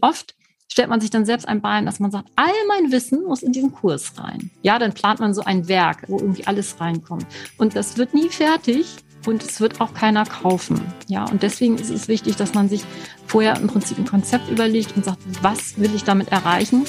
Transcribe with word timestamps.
Oft 0.00 0.34
stellt 0.70 0.88
man 0.88 1.00
sich 1.00 1.10
dann 1.10 1.24
selbst 1.24 1.48
ein 1.48 1.60
Bein, 1.60 1.86
dass 1.86 1.98
man 1.98 2.10
sagt, 2.10 2.28
all 2.36 2.52
mein 2.68 2.92
Wissen 2.92 3.24
muss 3.24 3.42
in 3.42 3.52
diesen 3.52 3.72
Kurs 3.72 4.12
rein. 4.18 4.50
Ja, 4.62 4.78
dann 4.78 4.92
plant 4.92 5.18
man 5.18 5.34
so 5.34 5.42
ein 5.42 5.66
Werk, 5.66 6.04
wo 6.08 6.18
irgendwie 6.18 6.46
alles 6.46 6.80
reinkommt. 6.80 7.26
Und 7.56 7.74
das 7.74 7.96
wird 7.96 8.14
nie 8.14 8.28
fertig 8.28 8.86
und 9.26 9.42
es 9.42 9.60
wird 9.60 9.80
auch 9.80 9.94
keiner 9.94 10.24
kaufen. 10.24 10.80
Ja, 11.08 11.24
und 11.24 11.42
deswegen 11.42 11.78
ist 11.78 11.90
es 11.90 12.06
wichtig, 12.06 12.36
dass 12.36 12.54
man 12.54 12.68
sich 12.68 12.82
vorher 13.26 13.56
im 13.56 13.66
Prinzip 13.66 13.98
ein 13.98 14.06
Konzept 14.06 14.48
überlegt 14.48 14.96
und 14.96 15.04
sagt, 15.04 15.18
was 15.42 15.78
will 15.78 15.92
ich 15.94 16.04
damit 16.04 16.28
erreichen? 16.28 16.84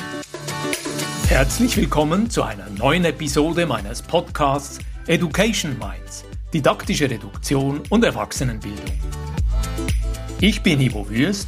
Herzlich 1.28 1.78
willkommen 1.78 2.30
zu 2.30 2.44
einer 2.44 2.70
neuen 2.70 3.06
Episode 3.06 3.66
meines 3.66 4.02
Podcasts 4.02 4.80
Education 5.08 5.78
Minds, 5.80 6.26
didaktische 6.54 7.10
Reduktion 7.10 7.82
und 7.90 8.04
Erwachsenenbildung. 8.04 9.00
Ich 10.42 10.62
bin 10.62 10.80
Ivo 10.80 11.10
Würst 11.10 11.48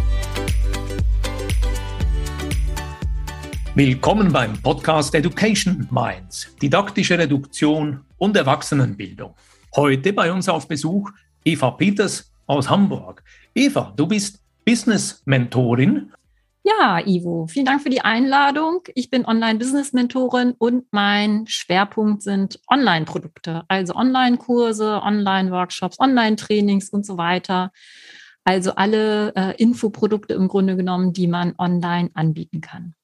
Willkommen 3.73 4.33
beim 4.33 4.61
Podcast 4.61 5.15
Education 5.15 5.87
Minds, 5.89 6.53
didaktische 6.61 7.17
Reduktion 7.17 8.01
und 8.17 8.35
Erwachsenenbildung. 8.35 9.33
Heute 9.77 10.11
bei 10.11 10.29
uns 10.29 10.49
auf 10.49 10.67
Besuch 10.67 11.09
Eva 11.45 11.71
Peters 11.71 12.33
aus 12.47 12.69
Hamburg. 12.69 13.23
Eva, 13.55 13.93
du 13.95 14.07
bist 14.07 14.43
Business-Mentorin. 14.65 16.11
Ja, 16.63 16.99
Ivo, 16.99 17.47
vielen 17.47 17.65
Dank 17.65 17.81
für 17.81 17.89
die 17.89 18.01
Einladung. 18.01 18.81
Ich 18.93 19.09
bin 19.09 19.25
Online-Business-Mentorin 19.25 20.53
und 20.57 20.91
mein 20.91 21.47
Schwerpunkt 21.47 22.23
sind 22.23 22.59
Online-Produkte, 22.69 23.63
also 23.69 23.95
Online-Kurse, 23.95 25.01
Online-Workshops, 25.01 25.97
Online-Trainings 25.97 26.89
und 26.89 27.05
so 27.05 27.17
weiter. 27.17 27.71
Also 28.43 28.75
alle 28.75 29.33
äh, 29.33 29.55
Infoprodukte 29.55 30.33
im 30.33 30.49
Grunde 30.49 30.75
genommen, 30.75 31.13
die 31.13 31.27
man 31.27 31.55
online 31.57 32.09
anbieten 32.15 32.59
kann. 32.59 32.95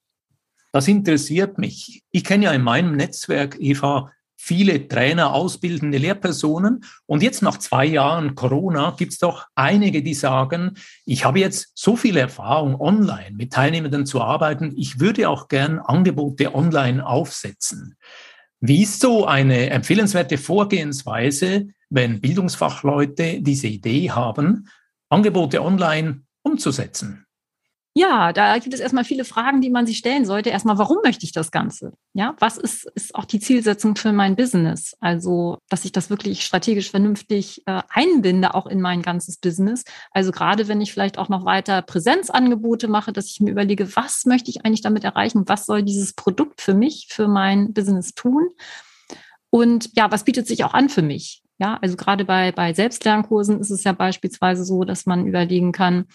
Das 0.72 0.88
interessiert 0.88 1.58
mich. 1.58 2.02
Ich 2.10 2.24
kenne 2.24 2.46
ja 2.46 2.52
in 2.52 2.62
meinem 2.62 2.96
Netzwerk, 2.96 3.56
Eva, 3.58 4.10
viele 4.40 4.86
Trainer, 4.86 5.34
ausbildende 5.34 5.98
Lehrpersonen. 5.98 6.84
Und 7.06 7.22
jetzt 7.22 7.42
nach 7.42 7.58
zwei 7.58 7.84
Jahren 7.84 8.34
Corona 8.34 8.94
gibt 8.96 9.12
es 9.12 9.18
doch 9.18 9.46
einige, 9.54 10.02
die 10.02 10.14
sagen, 10.14 10.74
ich 11.04 11.24
habe 11.24 11.40
jetzt 11.40 11.72
so 11.74 11.96
viel 11.96 12.16
Erfahrung 12.16 12.80
online 12.80 13.32
mit 13.32 13.52
Teilnehmenden 13.52 14.06
zu 14.06 14.22
arbeiten, 14.22 14.72
ich 14.76 15.00
würde 15.00 15.28
auch 15.28 15.48
gern 15.48 15.80
Angebote 15.80 16.54
online 16.54 17.04
aufsetzen. 17.04 17.96
Wie 18.60 18.82
ist 18.82 19.00
so 19.00 19.26
eine 19.26 19.70
empfehlenswerte 19.70 20.38
Vorgehensweise, 20.38 21.68
wenn 21.90 22.20
Bildungsfachleute 22.20 23.40
diese 23.40 23.66
Idee 23.66 24.10
haben, 24.10 24.68
Angebote 25.10 25.62
online 25.62 26.22
umzusetzen? 26.42 27.27
Ja, 27.94 28.32
da 28.32 28.58
gibt 28.58 28.74
es 28.74 28.80
erstmal 28.80 29.04
viele 29.04 29.24
Fragen, 29.24 29.60
die 29.60 29.70
man 29.70 29.86
sich 29.86 29.98
stellen 29.98 30.24
sollte. 30.24 30.50
Erstmal, 30.50 30.78
warum 30.78 30.98
möchte 31.02 31.24
ich 31.24 31.32
das 31.32 31.50
Ganze? 31.50 31.94
Ja, 32.12 32.36
was 32.38 32.56
ist, 32.56 32.84
ist 32.94 33.14
auch 33.14 33.24
die 33.24 33.40
Zielsetzung 33.40 33.96
für 33.96 34.12
mein 34.12 34.36
Business? 34.36 34.94
Also, 35.00 35.58
dass 35.68 35.84
ich 35.84 35.90
das 35.90 36.08
wirklich 36.08 36.44
strategisch 36.44 36.90
vernünftig 36.90 37.62
äh, 37.66 37.82
einbinde, 37.88 38.54
auch 38.54 38.66
in 38.66 38.80
mein 38.80 39.02
ganzes 39.02 39.38
Business. 39.38 39.84
Also 40.12 40.30
gerade 40.30 40.68
wenn 40.68 40.80
ich 40.80 40.92
vielleicht 40.92 41.18
auch 41.18 41.28
noch 41.28 41.44
weiter 41.44 41.82
Präsenzangebote 41.82 42.86
mache, 42.86 43.12
dass 43.12 43.26
ich 43.26 43.40
mir 43.40 43.50
überlege, 43.50 43.96
was 43.96 44.26
möchte 44.26 44.50
ich 44.50 44.64
eigentlich 44.64 44.82
damit 44.82 45.02
erreichen? 45.02 45.48
Was 45.48 45.66
soll 45.66 45.82
dieses 45.82 46.12
Produkt 46.12 46.60
für 46.60 46.74
mich, 46.74 47.08
für 47.10 47.26
mein 47.26 47.72
Business 47.72 48.14
tun? 48.14 48.48
Und 49.50 49.90
ja, 49.96 50.10
was 50.10 50.24
bietet 50.24 50.46
sich 50.46 50.62
auch 50.62 50.74
an 50.74 50.88
für 50.88 51.02
mich? 51.02 51.42
Ja, 51.58 51.78
also 51.82 51.96
gerade 51.96 52.24
bei, 52.24 52.52
bei 52.52 52.72
Selbstlernkursen 52.72 53.58
ist 53.58 53.70
es 53.70 53.82
ja 53.82 53.92
beispielsweise 53.92 54.64
so, 54.64 54.84
dass 54.84 55.06
man 55.06 55.26
überlegen 55.26 55.72
kann, 55.72 56.06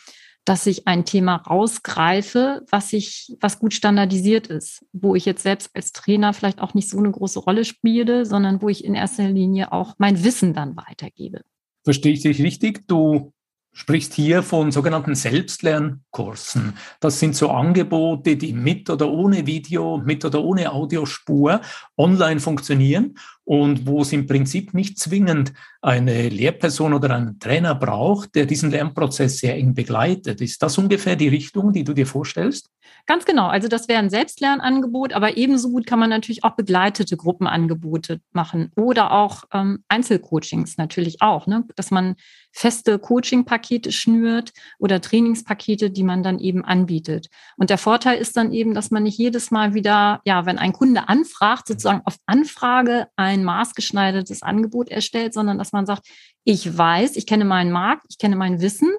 dass 0.46 0.66
ich 0.66 0.88
ein 0.88 1.06
Thema 1.06 1.38
rausgreife, 1.38 2.66
was 2.70 2.92
ich, 2.94 3.34
was 3.40 3.60
gut 3.60 3.74
standardisiert 3.74 4.48
ist, 4.48 4.86
wo 4.92 5.16
ich 5.16 5.26
jetzt 5.26 5.44
selbst 5.44 5.70
als 5.74 5.92
Trainer 5.94 6.34
vielleicht 6.34 6.60
auch 6.60 6.74
nicht 6.74 6.90
so 6.90 6.98
eine 6.98 7.12
große 7.12 7.40
Rolle 7.40 7.64
spiele, 7.64 8.26
sondern 8.26 8.62
wo 8.62 8.70
ich 8.70 8.84
in 8.84 8.96
erster 8.96 9.30
Linie 9.30 9.72
auch 9.72 9.96
mein 9.98 10.24
Wissen 10.24 10.54
dann 10.54 10.76
weitergebe. 10.76 11.42
Verstehe 11.84 12.14
ich 12.14 12.22
dich 12.22 12.42
richtig? 12.42 12.88
Du 12.88 13.34
sprichst 13.74 14.14
hier 14.14 14.44
von 14.44 14.72
sogenannten 14.72 15.16
Selbstlernkursen. 15.16 16.78
Das 17.00 17.20
sind 17.20 17.36
so 17.36 17.50
Angebote, 17.50 18.38
die 18.38 18.54
mit 18.54 18.90
oder 18.90 19.10
ohne 19.10 19.48
Video, 19.48 19.98
mit 19.98 20.24
oder 20.24 20.44
ohne 20.44 20.72
Audiospur 20.72 21.62
online 21.98 22.40
funktionieren 22.40 23.16
und 23.46 23.86
wo 23.86 24.02
es 24.02 24.14
im 24.14 24.26
Prinzip 24.26 24.74
nicht 24.74 24.98
zwingend 25.00 25.54
eine 25.82 26.30
Lehrperson 26.30 26.94
oder 26.94 27.14
einen 27.14 27.40
Trainer 27.40 27.76
braucht, 27.76 28.36
der 28.36 28.46
diesen 28.46 28.72
Lernprozess 28.72 29.40
sehr 29.40 29.56
eng 29.56 29.74
begleitet. 29.74 30.40
Ist 30.40 30.64
das 30.64 30.78
ungefähr 30.78 31.16
die 31.16 31.28
Richtung, 31.28 31.74
die 31.74 31.84
du 31.84 31.94
dir 31.94 32.08
vorstellst? 32.08 32.70
Ganz 33.06 33.26
genau. 33.26 33.48
Also 33.48 33.68
das 33.68 33.90
wäre 33.90 34.00
ein 34.00 34.10
Selbstlernangebot, 34.10 35.12
aber 35.14 35.36
ebenso 35.36 35.70
gut 35.70 35.86
kann 35.86 36.00
man 36.00 36.10
natürlich 36.10 36.46
auch 36.46 36.56
begleitete 36.56 37.18
Gruppenangebote 37.18 38.22
machen 38.32 38.72
oder 38.78 39.12
auch 39.12 39.44
ähm, 39.52 39.84
Einzelcoachings 39.90 40.78
natürlich 40.78 41.22
auch, 41.22 41.46
ne? 41.46 41.66
dass 41.76 41.92
man 41.92 42.16
feste 42.54 43.00
Coaching-Pakete 43.00 43.92
schnürt 43.92 44.54
oder 44.80 45.02
Trainingspakete, 45.02 45.90
die 45.90 46.04
man 46.04 46.24
dann 46.24 46.40
eben 46.40 46.64
anbietet. 46.64 47.28
Und 47.58 47.70
der 47.70 47.78
Vorteil 47.78 48.20
ist 48.20 48.38
dann 48.38 48.54
eben, 48.54 48.74
dass 48.74 48.92
man 48.92 49.04
nicht 49.04 49.18
jedes 49.18 49.52
Mal 49.52 49.74
wieder, 49.74 50.22
ja, 50.24 50.46
wenn 50.46 50.60
ein 50.60 50.72
Kunde 50.72 51.10
anfragt, 51.10 51.68
sozusagen 51.68 52.02
auf 52.06 52.16
Anfrage 52.26 53.08
ein 53.18 53.33
maßgeschneidertes 53.42 54.44
Angebot 54.44 54.90
erstellt, 54.90 55.34
sondern 55.34 55.58
dass 55.58 55.72
man 55.72 55.86
sagt, 55.86 56.06
ich 56.44 56.78
weiß, 56.78 57.16
ich 57.16 57.26
kenne 57.26 57.46
meinen 57.46 57.72
Markt, 57.72 58.06
ich 58.10 58.18
kenne 58.18 58.36
mein 58.36 58.60
Wissen 58.60 58.92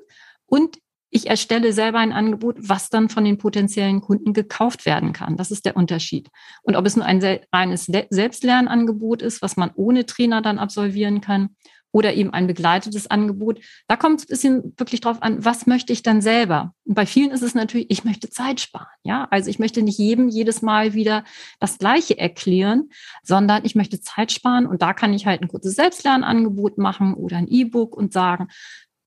und 0.46 0.78
ich 1.10 1.28
erstelle 1.28 1.72
selber 1.72 1.98
ein 1.98 2.12
Angebot, 2.12 2.56
was 2.58 2.90
dann 2.90 3.08
von 3.08 3.24
den 3.24 3.38
potenziellen 3.38 4.00
Kunden 4.00 4.32
gekauft 4.32 4.84
werden 4.84 5.12
kann. 5.12 5.36
Das 5.36 5.52
ist 5.52 5.64
der 5.64 5.76
Unterschied. 5.76 6.28
Und 6.62 6.74
ob 6.74 6.86
es 6.86 6.96
nur 6.96 7.04
ein 7.04 7.22
reines 7.52 7.84
Selbstlernangebot 7.84 9.22
ist, 9.22 9.40
was 9.40 9.56
man 9.56 9.70
ohne 9.76 10.06
Trainer 10.06 10.42
dann 10.42 10.58
absolvieren 10.58 11.20
kann, 11.20 11.50
oder 11.94 12.12
eben 12.14 12.30
ein 12.30 12.48
begleitetes 12.48 13.08
Angebot. 13.08 13.60
Da 13.86 13.96
kommt 13.96 14.18
es 14.18 14.24
ein 14.24 14.28
bisschen 14.28 14.74
wirklich 14.76 15.00
drauf 15.00 15.22
an, 15.22 15.44
was 15.44 15.66
möchte 15.66 15.92
ich 15.92 16.02
dann 16.02 16.20
selber? 16.20 16.74
Und 16.84 16.96
bei 16.96 17.06
vielen 17.06 17.30
ist 17.30 17.42
es 17.42 17.54
natürlich, 17.54 17.86
ich 17.88 18.02
möchte 18.02 18.28
Zeit 18.28 18.60
sparen. 18.60 18.88
Ja, 19.04 19.28
also 19.30 19.48
ich 19.48 19.60
möchte 19.60 19.80
nicht 19.80 19.96
jedem 19.96 20.28
jedes 20.28 20.60
Mal 20.60 20.94
wieder 20.94 21.22
das 21.60 21.78
Gleiche 21.78 22.18
erklären, 22.18 22.90
sondern 23.22 23.64
ich 23.64 23.76
möchte 23.76 24.00
Zeit 24.00 24.32
sparen 24.32 24.66
und 24.66 24.82
da 24.82 24.92
kann 24.92 25.14
ich 25.14 25.24
halt 25.24 25.40
ein 25.40 25.46
kurzes 25.46 25.76
Selbstlernangebot 25.76 26.78
machen 26.78 27.14
oder 27.14 27.36
ein 27.36 27.46
E-Book 27.46 27.96
und 27.96 28.12
sagen, 28.12 28.48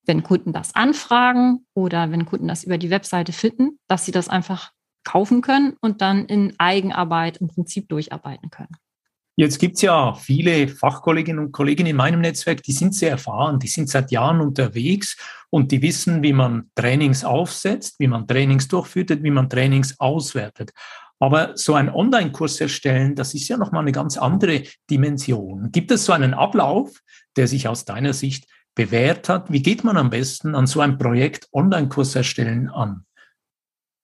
wenn 0.06 0.22
Kunden 0.22 0.54
das 0.54 0.74
anfragen 0.74 1.66
oder 1.74 2.10
wenn 2.10 2.24
Kunden 2.24 2.48
das 2.48 2.64
über 2.64 2.78
die 2.78 2.88
Webseite 2.88 3.34
finden, 3.34 3.78
dass 3.86 4.06
sie 4.06 4.12
das 4.12 4.30
einfach 4.30 4.72
kaufen 5.04 5.42
können 5.42 5.76
und 5.82 6.00
dann 6.00 6.24
in 6.24 6.54
Eigenarbeit 6.56 7.36
im 7.36 7.48
Prinzip 7.48 7.90
durcharbeiten 7.90 8.48
können. 8.48 8.76
Jetzt 9.38 9.60
gibt 9.60 9.76
es 9.76 9.82
ja 9.82 10.14
viele 10.14 10.66
Fachkolleginnen 10.66 11.38
und 11.38 11.52
Kollegen 11.52 11.86
in 11.86 11.94
meinem 11.94 12.20
Netzwerk, 12.20 12.60
die 12.64 12.72
sind 12.72 12.92
sehr 12.92 13.10
erfahren, 13.10 13.60
die 13.60 13.68
sind 13.68 13.88
seit 13.88 14.10
Jahren 14.10 14.40
unterwegs 14.40 15.16
und 15.48 15.70
die 15.70 15.80
wissen, 15.80 16.24
wie 16.24 16.32
man 16.32 16.72
Trainings 16.74 17.24
aufsetzt, 17.24 18.00
wie 18.00 18.08
man 18.08 18.26
Trainings 18.26 18.66
durchführt, 18.66 19.22
wie 19.22 19.30
man 19.30 19.48
Trainings 19.48 19.94
auswertet. 20.00 20.72
Aber 21.20 21.56
so 21.56 21.74
ein 21.74 21.88
Online-Kurs 21.88 22.60
erstellen, 22.60 23.14
das 23.14 23.32
ist 23.32 23.46
ja 23.46 23.56
nochmal 23.56 23.82
eine 23.82 23.92
ganz 23.92 24.18
andere 24.18 24.64
Dimension. 24.90 25.70
Gibt 25.70 25.92
es 25.92 26.04
so 26.04 26.12
einen 26.12 26.34
Ablauf, 26.34 27.00
der 27.36 27.46
sich 27.46 27.68
aus 27.68 27.84
deiner 27.84 28.14
Sicht 28.14 28.48
bewährt 28.74 29.28
hat? 29.28 29.52
Wie 29.52 29.62
geht 29.62 29.84
man 29.84 29.96
am 29.98 30.10
besten 30.10 30.56
an 30.56 30.66
so 30.66 30.80
ein 30.80 30.98
Projekt 30.98 31.46
Online-Kurs 31.52 32.16
erstellen 32.16 32.68
an? 32.70 33.04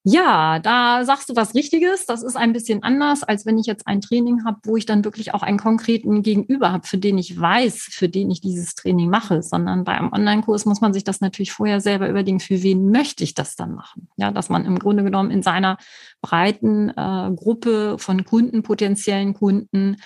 Ja, 0.06 0.58
da 0.58 1.02
sagst 1.06 1.30
du 1.30 1.36
was 1.36 1.54
Richtiges. 1.54 2.04
Das 2.04 2.22
ist 2.22 2.36
ein 2.36 2.52
bisschen 2.52 2.82
anders, 2.82 3.22
als 3.22 3.46
wenn 3.46 3.56
ich 3.56 3.64
jetzt 3.64 3.86
ein 3.86 4.02
Training 4.02 4.44
habe, 4.44 4.58
wo 4.64 4.76
ich 4.76 4.84
dann 4.84 5.02
wirklich 5.02 5.32
auch 5.32 5.42
einen 5.42 5.58
konkreten 5.58 6.22
Gegenüber 6.22 6.72
habe, 6.72 6.86
für 6.86 6.98
den 6.98 7.16
ich 7.16 7.40
weiß, 7.40 7.88
für 7.90 8.10
den 8.10 8.30
ich 8.30 8.42
dieses 8.42 8.74
Training 8.74 9.08
mache. 9.08 9.42
Sondern 9.42 9.84
bei 9.84 9.92
einem 9.92 10.12
Online-Kurs 10.12 10.66
muss 10.66 10.82
man 10.82 10.92
sich 10.92 11.04
das 11.04 11.22
natürlich 11.22 11.52
vorher 11.52 11.80
selber 11.80 12.10
überlegen, 12.10 12.38
für 12.38 12.62
wen 12.62 12.90
möchte 12.90 13.24
ich 13.24 13.32
das 13.32 13.56
dann 13.56 13.74
machen. 13.74 14.08
Ja, 14.16 14.30
dass 14.30 14.50
man 14.50 14.66
im 14.66 14.78
Grunde 14.78 15.04
genommen 15.04 15.30
in 15.30 15.42
seiner 15.42 15.78
breiten 16.20 16.90
äh, 16.90 17.32
Gruppe 17.34 17.96
von 17.98 18.26
Kunden, 18.26 18.62
potenziellen 18.62 19.32
Kunden, 19.32 19.96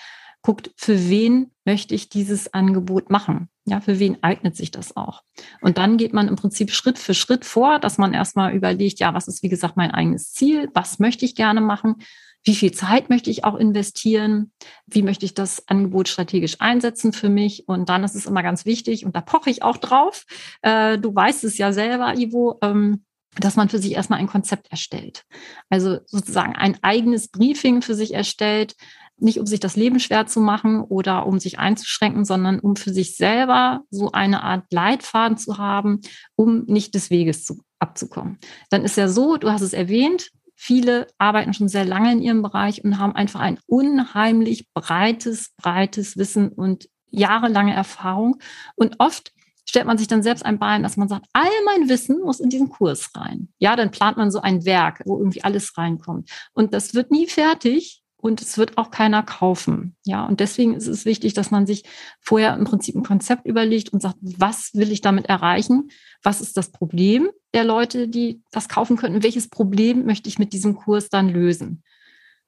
guckt, 0.41 0.71
für 0.77 1.09
wen 1.09 1.51
möchte 1.65 1.93
ich 1.93 2.07
dieses 2.07 2.53
Angebot 2.53 3.09
machen? 3.09 3.49
Ja, 3.69 3.81
für 3.81 3.99
wen 3.99 4.21
eignet 4.23 4.55
sich 4.55 4.71
das 4.71 4.97
auch? 4.97 5.21
Und 5.61 5.77
dann 5.77 5.97
geht 5.97 6.13
man 6.13 6.27
im 6.27 6.35
Prinzip 6.35 6.71
Schritt 6.71 6.97
für 6.97 7.13
Schritt 7.13 7.45
vor, 7.45 7.79
dass 7.79 7.97
man 7.97 8.13
erstmal 8.13 8.53
überlegt, 8.53 8.99
ja, 8.99 9.13
was 9.13 9.27
ist, 9.27 9.43
wie 9.43 9.49
gesagt, 9.49 9.77
mein 9.77 9.91
eigenes 9.91 10.33
Ziel? 10.33 10.69
Was 10.73 10.99
möchte 10.99 11.25
ich 11.25 11.35
gerne 11.35 11.61
machen? 11.61 11.97
wie 12.43 12.55
viel 12.55 12.71
Zeit 12.71 13.09
möchte 13.09 13.29
ich 13.29 13.43
auch 13.43 13.55
investieren, 13.55 14.51
wie 14.87 15.03
möchte 15.03 15.25
ich 15.25 15.33
das 15.33 15.67
Angebot 15.67 16.07
strategisch 16.07 16.55
einsetzen 16.59 17.11
für 17.11 17.29
mich. 17.29 17.67
Und 17.67 17.89
dann 17.89 18.03
ist 18.03 18.15
es 18.15 18.25
immer 18.25 18.43
ganz 18.43 18.65
wichtig, 18.65 19.05
und 19.05 19.15
da 19.15 19.21
poche 19.21 19.49
ich 19.49 19.63
auch 19.63 19.77
drauf, 19.77 20.25
äh, 20.61 20.97
du 20.97 21.13
weißt 21.13 21.43
es 21.43 21.57
ja 21.57 21.73
selber, 21.73 22.17
Ivo, 22.17 22.57
ähm, 22.61 23.03
dass 23.37 23.55
man 23.55 23.69
für 23.69 23.79
sich 23.79 23.91
erstmal 23.91 24.19
ein 24.19 24.27
Konzept 24.27 24.71
erstellt. 24.71 25.25
Also 25.69 25.99
sozusagen 26.05 26.55
ein 26.55 26.77
eigenes 26.81 27.27
Briefing 27.27 27.81
für 27.81 27.93
sich 27.93 28.13
erstellt, 28.13 28.75
nicht 29.21 29.39
um 29.39 29.45
sich 29.45 29.59
das 29.59 29.75
Leben 29.75 29.99
schwer 29.99 30.25
zu 30.25 30.39
machen 30.39 30.81
oder 30.81 31.25
um 31.25 31.39
sich 31.39 31.59
einzuschränken, 31.59 32.25
sondern 32.25 32.59
um 32.59 32.75
für 32.75 32.93
sich 32.93 33.15
selber 33.17 33.81
so 33.89 34.11
eine 34.11 34.43
Art 34.43 34.71
Leitfaden 34.71 35.37
zu 35.37 35.57
haben, 35.57 36.01
um 36.35 36.63
nicht 36.65 36.95
des 36.95 37.09
Weges 37.09 37.45
zu, 37.45 37.61
abzukommen. 37.79 38.37
Dann 38.69 38.83
ist 38.83 38.97
ja 38.97 39.07
so, 39.07 39.37
du 39.37 39.51
hast 39.51 39.61
es 39.61 39.73
erwähnt, 39.73 40.29
viele 40.55 41.07
arbeiten 41.17 41.53
schon 41.53 41.69
sehr 41.69 41.85
lange 41.85 42.11
in 42.11 42.21
ihrem 42.21 42.41
Bereich 42.41 42.83
und 42.83 42.99
haben 42.99 43.15
einfach 43.15 43.39
ein 43.39 43.59
unheimlich 43.65 44.67
breites, 44.73 45.51
breites 45.55 46.17
Wissen 46.17 46.49
und 46.49 46.89
jahrelange 47.09 47.73
Erfahrung. 47.73 48.39
Und 48.75 48.95
oft 48.99 49.31
stellt 49.69 49.85
man 49.85 49.97
sich 49.97 50.07
dann 50.07 50.23
selbst 50.23 50.45
ein 50.45 50.59
Bein, 50.59 50.83
dass 50.83 50.97
man 50.97 51.07
sagt, 51.07 51.27
all 51.31 51.49
mein 51.65 51.87
Wissen 51.87 52.19
muss 52.19 52.39
in 52.39 52.49
diesen 52.49 52.69
Kurs 52.69 53.11
rein. 53.15 53.49
Ja, 53.59 53.75
dann 53.75 53.91
plant 53.91 54.17
man 54.17 54.31
so 54.31 54.41
ein 54.41 54.65
Werk, 54.65 55.01
wo 55.05 55.17
irgendwie 55.17 55.43
alles 55.43 55.77
reinkommt. 55.77 56.29
Und 56.53 56.73
das 56.73 56.93
wird 56.93 57.11
nie 57.11 57.27
fertig, 57.27 58.01
und 58.21 58.41
es 58.41 58.57
wird 58.57 58.77
auch 58.77 58.91
keiner 58.91 59.23
kaufen. 59.23 59.95
Ja, 60.05 60.25
und 60.25 60.41
deswegen 60.41 60.73
ist 60.73 60.87
es 60.87 61.05
wichtig, 61.05 61.33
dass 61.33 61.51
man 61.51 61.65
sich 61.65 61.83
vorher 62.19 62.55
im 62.55 62.65
Prinzip 62.65 62.95
ein 62.95 63.03
Konzept 63.03 63.45
überlegt 63.45 63.93
und 63.93 64.01
sagt, 64.01 64.17
was 64.21 64.73
will 64.73 64.91
ich 64.91 65.01
damit 65.01 65.27
erreichen? 65.27 65.89
Was 66.21 66.41
ist 66.41 66.57
das 66.57 66.71
Problem 66.71 67.29
der 67.53 67.63
Leute, 67.63 68.07
die 68.09 68.41
das 68.51 68.67
kaufen 68.67 68.97
könnten? 68.97 69.23
Welches 69.23 69.49
Problem 69.49 70.05
möchte 70.05 70.27
ich 70.27 70.37
mit 70.37 70.51
diesem 70.51 70.75
Kurs 70.75 71.09
dann 71.09 71.29
lösen? 71.29 71.83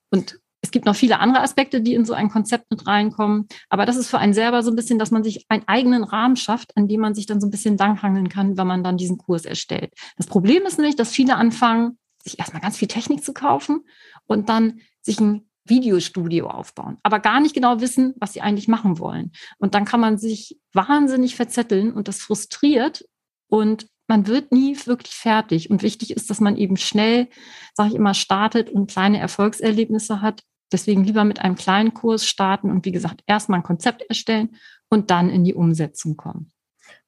Und 0.09 0.39
es 0.59 0.71
gibt 0.71 0.85
noch 0.85 0.95
viele 0.95 1.19
andere 1.19 1.41
Aspekte, 1.41 1.81
die 1.81 1.95
in 1.95 2.05
so 2.05 2.13
ein 2.13 2.29
Konzept 2.29 2.69
mit 2.69 2.85
reinkommen. 2.85 3.47
Aber 3.69 3.85
das 3.85 3.95
ist 3.95 4.09
für 4.09 4.19
einen 4.19 4.33
selber 4.33 4.61
so 4.63 4.71
ein 4.71 4.75
bisschen, 4.75 4.99
dass 4.99 5.09
man 5.09 5.23
sich 5.23 5.45
einen 5.49 5.67
eigenen 5.67 6.03
Rahmen 6.03 6.35
schafft, 6.35 6.75
an 6.77 6.87
dem 6.87 6.99
man 6.99 7.15
sich 7.15 7.25
dann 7.25 7.41
so 7.41 7.47
ein 7.47 7.51
bisschen 7.51 7.77
langhangeln 7.77 8.29
kann, 8.29 8.57
wenn 8.57 8.67
man 8.67 8.83
dann 8.83 8.97
diesen 8.97 9.17
Kurs 9.17 9.45
erstellt. 9.45 9.93
Das 10.17 10.27
Problem 10.27 10.63
ist 10.63 10.77
nämlich, 10.77 10.97
dass 10.97 11.11
viele 11.11 11.37
anfangen, 11.37 11.97
sich 12.23 12.37
erstmal 12.37 12.61
ganz 12.61 12.77
viel 12.77 12.87
Technik 12.87 13.23
zu 13.23 13.33
kaufen 13.33 13.85
und 14.27 14.49
dann 14.49 14.81
sich 15.01 15.19
ein 15.19 15.49
Videostudio 15.65 16.47
aufbauen, 16.47 16.97
aber 17.03 17.19
gar 17.19 17.39
nicht 17.39 17.53
genau 17.53 17.81
wissen, 17.81 18.13
was 18.19 18.33
sie 18.33 18.41
eigentlich 18.41 18.67
machen 18.67 18.99
wollen. 18.99 19.31
Und 19.57 19.75
dann 19.75 19.85
kann 19.85 19.99
man 19.99 20.17
sich 20.17 20.59
wahnsinnig 20.73 21.35
verzetteln 21.35 21.93
und 21.93 22.07
das 22.07 22.21
frustriert 22.21 23.05
und 23.47 23.87
man 24.07 24.27
wird 24.27 24.51
nie 24.51 24.75
wirklich 24.85 25.13
fertig. 25.13 25.69
Und 25.69 25.83
wichtig 25.83 26.11
ist, 26.11 26.29
dass 26.29 26.41
man 26.41 26.57
eben 26.57 26.75
schnell, 26.75 27.29
sage 27.73 27.89
ich 27.91 27.95
immer, 27.95 28.13
startet 28.13 28.69
und 28.69 28.91
kleine 28.91 29.19
Erfolgserlebnisse 29.19 30.21
hat. 30.21 30.43
Deswegen 30.71 31.05
lieber 31.05 31.23
mit 31.23 31.39
einem 31.39 31.55
kleinen 31.55 31.93
Kurs 31.93 32.25
starten 32.27 32.69
und 32.69 32.85
wie 32.85 32.91
gesagt, 32.91 33.23
erstmal 33.25 33.59
ein 33.59 33.63
Konzept 33.63 34.01
erstellen 34.01 34.57
und 34.89 35.11
dann 35.11 35.29
in 35.29 35.45
die 35.45 35.53
Umsetzung 35.53 36.17
kommen. 36.17 36.51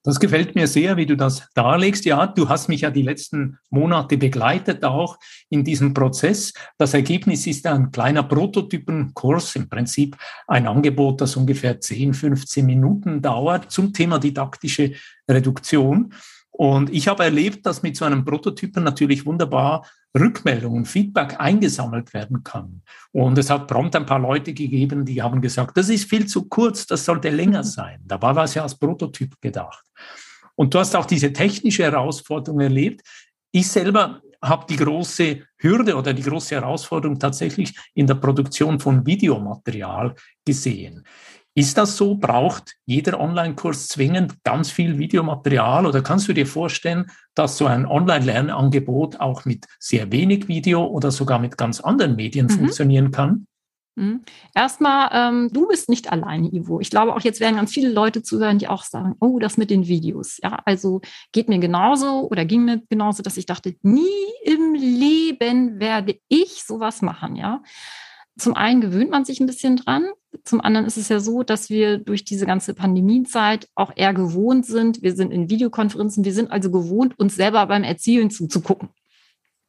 Das 0.06 0.20
gefällt 0.20 0.54
mir 0.54 0.68
sehr, 0.68 0.98
wie 0.98 1.06
du 1.06 1.16
das 1.16 1.48
darlegst. 1.54 2.04
Ja, 2.04 2.28
du 2.28 2.50
hast 2.50 2.68
mich 2.68 2.82
ja 2.82 2.92
die 2.92 3.04
letzten 3.04 3.58
Monate 3.70 4.18
begleitet 4.18 4.84
auch 4.84 5.18
in 5.50 5.64
diesem 5.64 5.94
Prozess. 5.94 6.54
Das 6.78 6.94
Ergebnis 6.94 7.48
ist 7.48 7.66
ein 7.66 7.90
kleiner 7.90 8.24
Prototypenkurs, 8.24 9.56
im 9.56 9.70
Prinzip 9.70 10.18
ein 10.46 10.68
Angebot, 10.68 11.22
das 11.22 11.38
ungefähr 11.38 11.80
10, 11.80 12.14
15 12.14 12.66
Minuten 12.66 13.22
dauert 13.22 13.72
zum 13.72 13.94
Thema 13.94 14.20
didaktische 14.20 14.92
Reduktion. 15.30 16.14
Und 16.56 16.92
ich 16.92 17.08
habe 17.08 17.24
erlebt, 17.24 17.66
dass 17.66 17.82
mit 17.82 17.98
so 17.98 18.06
einem 18.06 18.24
Prototypen 18.24 18.84
natürlich 18.84 19.26
wunderbar 19.26 19.86
Rückmeldungen, 20.18 20.86
Feedback 20.86 21.40
eingesammelt 21.40 22.14
werden 22.14 22.44
kann. 22.44 22.84
Und 23.12 23.38
es 23.40 23.50
hat 23.50 23.68
prompt 23.68 23.96
ein 23.96 24.06
paar 24.06 24.20
Leute 24.20 24.54
gegeben, 24.54 25.04
die 25.04 25.22
haben 25.22 25.42
gesagt, 25.42 25.76
das 25.76 25.90
ist 25.90 26.08
viel 26.08 26.28
zu 26.28 26.48
kurz, 26.48 26.86
das 26.86 27.04
sollte 27.04 27.30
länger 27.30 27.64
mhm. 27.64 27.68
sein. 27.68 28.00
Dabei 28.06 28.36
war 28.36 28.44
es 28.44 28.54
ja 28.54 28.62
als 28.62 28.78
Prototyp 28.78 29.42
gedacht. 29.42 29.84
Und 30.56 30.74
du 30.74 30.80
hast 30.80 30.96
auch 30.96 31.08
diese 31.08 31.34
technische 31.34 31.84
Herausforderung 31.84 32.62
erlebt. 32.62 33.02
Ich 33.52 33.68
selber 33.68 34.22
habe 34.44 34.66
die 34.70 34.76
große 34.76 35.42
Hürde 35.58 35.96
oder 35.96 36.14
die 36.14 36.22
große 36.22 36.54
Herausforderung 36.54 37.18
tatsächlich 37.18 37.76
in 37.96 38.06
der 38.06 38.16
Produktion 38.16 38.80
von 38.80 39.06
Videomaterial 39.06 40.14
gesehen. 40.46 41.04
Ist 41.56 41.78
das 41.78 41.98
so? 41.98 42.16
Braucht 42.16 42.76
jeder 42.86 43.20
Online-Kurs 43.20 43.88
zwingend 43.88 44.44
ganz 44.44 44.72
viel 44.72 44.98
Videomaterial? 44.98 45.86
Oder 45.86 46.02
kannst 46.02 46.28
du 46.28 46.34
dir 46.34 46.48
vorstellen, 46.48 47.12
dass 47.36 47.58
so 47.58 47.68
ein 47.68 47.86
Online-Lernangebot 47.86 49.20
auch 49.20 49.46
mit 49.46 49.68
sehr 49.80 50.12
wenig 50.12 50.48
Video 50.48 50.86
oder 50.86 51.12
sogar 51.12 51.38
mit 51.38 51.58
ganz 51.58 51.80
anderen 51.80 52.16
Medien 52.16 52.48
mhm. 52.48 52.52
funktionieren 52.52 53.12
kann? 53.12 53.46
Mhm. 53.96 54.24
Erstmal, 54.56 55.10
ähm, 55.14 55.50
du 55.54 55.68
bist 55.68 55.90
nicht 55.90 56.12
alleine, 56.12 56.52
Ivo. 56.52 56.80
Ich 56.80 56.90
glaube, 56.90 57.16
auch 57.16 57.22
jetzt 57.22 57.40
werden 57.40 57.58
ganz 57.58 57.72
viele 57.72 57.90
Leute 57.90 58.24
zuhören, 58.24 58.58
die 58.58 58.68
auch 58.68 58.84
sagen, 58.84 59.16
oh, 59.20 59.38
das 59.38 59.58
mit 59.58 59.70
den 59.70 59.88
Videos. 59.88 60.40
Ja, 60.42 60.60
also 60.66 61.02
geht 61.32 61.50
mir 61.50 61.60
genauso 61.60 62.28
oder 62.28 62.46
ging 62.46 62.66
mir 62.66 62.82
genauso, 62.90 63.22
dass 63.22 63.38
ich 63.38 63.46
dachte, 63.46 63.76
nie 63.84 64.08
im 64.44 64.74
Leben 64.74 65.80
werde 65.80 66.20
ich 66.28 66.64
sowas 66.64 67.04
machen. 67.04 67.36
Ja, 67.36 67.62
zum 68.38 68.56
einen 68.56 68.82
gewöhnt 68.82 69.12
man 69.12 69.26
sich 69.26 69.40
ein 69.40 69.46
bisschen 69.46 69.76
dran. 69.76 70.08
Zum 70.44 70.60
anderen 70.60 70.86
ist 70.86 70.98
es 70.98 71.10
ja 71.10 71.20
so, 71.20 71.44
dass 71.44 71.70
wir 71.70 71.98
durch 71.98 72.26
diese 72.26 72.46
ganze 72.46 72.74
Pandemiezeit 72.74 73.70
auch 73.76 73.94
eher 73.96 74.14
gewohnt 74.14 74.66
sind. 74.66 75.02
Wir 75.02 75.16
sind 75.16 75.32
in 75.32 75.50
Videokonferenzen. 75.50 76.26
Wir 76.26 76.34
sind 76.34 76.52
also 76.52 76.70
gewohnt, 76.70 77.18
uns 77.18 77.36
selber 77.36 77.66
beim 77.66 77.84
Erzielen 77.84 78.30
zuzugucken. 78.30 78.90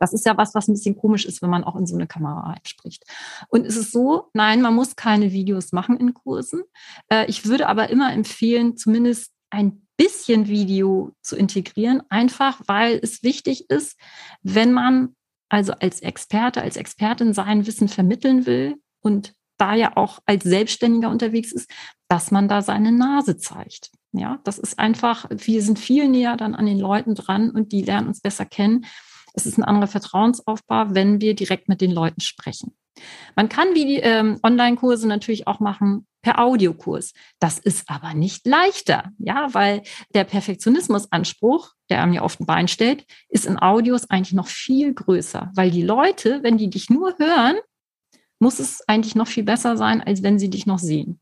Das 0.00 0.12
ist 0.12 0.26
ja 0.26 0.36
was, 0.36 0.54
was 0.54 0.66
ein 0.68 0.74
bisschen 0.74 0.96
komisch 0.96 1.24
ist, 1.24 1.40
wenn 1.42 1.50
man 1.50 1.64
auch 1.64 1.76
in 1.76 1.86
so 1.86 1.94
eine 1.94 2.08
Kamera 2.08 2.54
einspricht. 2.56 3.04
Und 3.48 3.64
es 3.64 3.76
ist 3.76 3.92
so, 3.92 4.30
nein, 4.34 4.60
man 4.60 4.74
muss 4.74 4.96
keine 4.96 5.32
Videos 5.32 5.72
machen 5.72 5.96
in 5.96 6.12
Kursen. 6.12 6.62
Äh, 7.08 7.26
ich 7.26 7.46
würde 7.46 7.68
aber 7.68 7.88
immer 7.90 8.12
empfehlen, 8.12 8.76
zumindest 8.76 9.32
ein 9.50 9.86
bisschen 9.96 10.48
Video 10.48 11.12
zu 11.22 11.36
integrieren, 11.36 12.02
einfach 12.08 12.60
weil 12.66 12.98
es 13.00 13.22
wichtig 13.22 13.70
ist, 13.70 13.96
wenn 14.42 14.72
man 14.72 15.14
also 15.48 15.72
als 15.72 16.00
Experte, 16.00 16.62
als 16.62 16.76
Expertin 16.76 17.32
sein 17.32 17.66
Wissen 17.66 17.88
vermitteln 17.88 18.44
will 18.44 18.76
und 19.00 19.34
da 19.56 19.74
ja 19.74 19.96
auch 19.96 20.20
als 20.26 20.44
Selbstständiger 20.44 21.10
unterwegs 21.10 21.52
ist, 21.52 21.70
dass 22.08 22.30
man 22.30 22.48
da 22.48 22.62
seine 22.62 22.92
Nase 22.92 23.36
zeigt. 23.36 23.90
Ja, 24.12 24.38
das 24.44 24.58
ist 24.58 24.78
einfach, 24.78 25.26
wir 25.30 25.62
sind 25.62 25.78
viel 25.78 26.08
näher 26.08 26.36
dann 26.36 26.54
an 26.54 26.66
den 26.66 26.78
Leuten 26.78 27.14
dran 27.14 27.50
und 27.50 27.72
die 27.72 27.82
lernen 27.82 28.08
uns 28.08 28.20
besser 28.20 28.44
kennen. 28.44 28.86
Es 29.34 29.46
ist 29.46 29.58
ein 29.58 29.64
anderer 29.64 29.88
Vertrauensaufbau, 29.88 30.94
wenn 30.94 31.20
wir 31.20 31.34
direkt 31.34 31.68
mit 31.68 31.80
den 31.80 31.90
Leuten 31.90 32.20
sprechen. 32.20 32.76
Man 33.34 33.48
kann 33.48 33.74
wie 33.74 33.84
die 33.84 33.96
ähm, 33.96 34.38
Online-Kurse 34.42 35.08
natürlich 35.08 35.48
auch 35.48 35.58
machen 35.58 36.06
per 36.22 36.38
Audiokurs. 36.38 37.12
Das 37.40 37.58
ist 37.58 37.90
aber 37.90 38.14
nicht 38.14 38.46
leichter, 38.46 39.10
ja, 39.18 39.52
weil 39.52 39.82
der 40.14 40.24
Perfektionismusanspruch, 40.24 41.72
der 41.90 42.02
einem 42.02 42.14
ja 42.14 42.22
oft 42.22 42.40
ein 42.40 42.46
Bein 42.46 42.68
stellt, 42.68 43.04
ist 43.28 43.46
in 43.46 43.58
Audios 43.58 44.08
eigentlich 44.10 44.32
noch 44.32 44.46
viel 44.46 44.94
größer, 44.94 45.50
weil 45.54 45.70
die 45.70 45.82
Leute, 45.82 46.40
wenn 46.42 46.56
die 46.56 46.70
dich 46.70 46.88
nur 46.88 47.18
hören, 47.18 47.56
muss 48.38 48.58
es 48.58 48.82
eigentlich 48.88 49.14
noch 49.14 49.28
viel 49.28 49.44
besser 49.44 49.76
sein, 49.76 50.02
als 50.02 50.22
wenn 50.22 50.38
sie 50.38 50.50
dich 50.50 50.66
noch 50.66 50.78
sehen. 50.78 51.20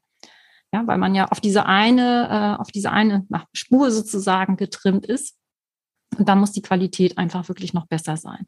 Ja, 0.72 0.86
weil 0.86 0.98
man 0.98 1.14
ja 1.14 1.26
auf 1.26 1.40
diese 1.40 1.66
eine, 1.66 2.56
äh, 2.56 2.60
auf 2.60 2.70
diese 2.70 2.90
eine 2.90 3.26
Spur 3.52 3.90
sozusagen 3.90 4.56
getrimmt 4.56 5.04
ist. 5.06 5.36
Und 6.16 6.28
da 6.28 6.34
muss 6.34 6.52
die 6.52 6.62
Qualität 6.62 7.18
einfach 7.18 7.48
wirklich 7.48 7.74
noch 7.74 7.86
besser 7.86 8.16
sein. 8.16 8.46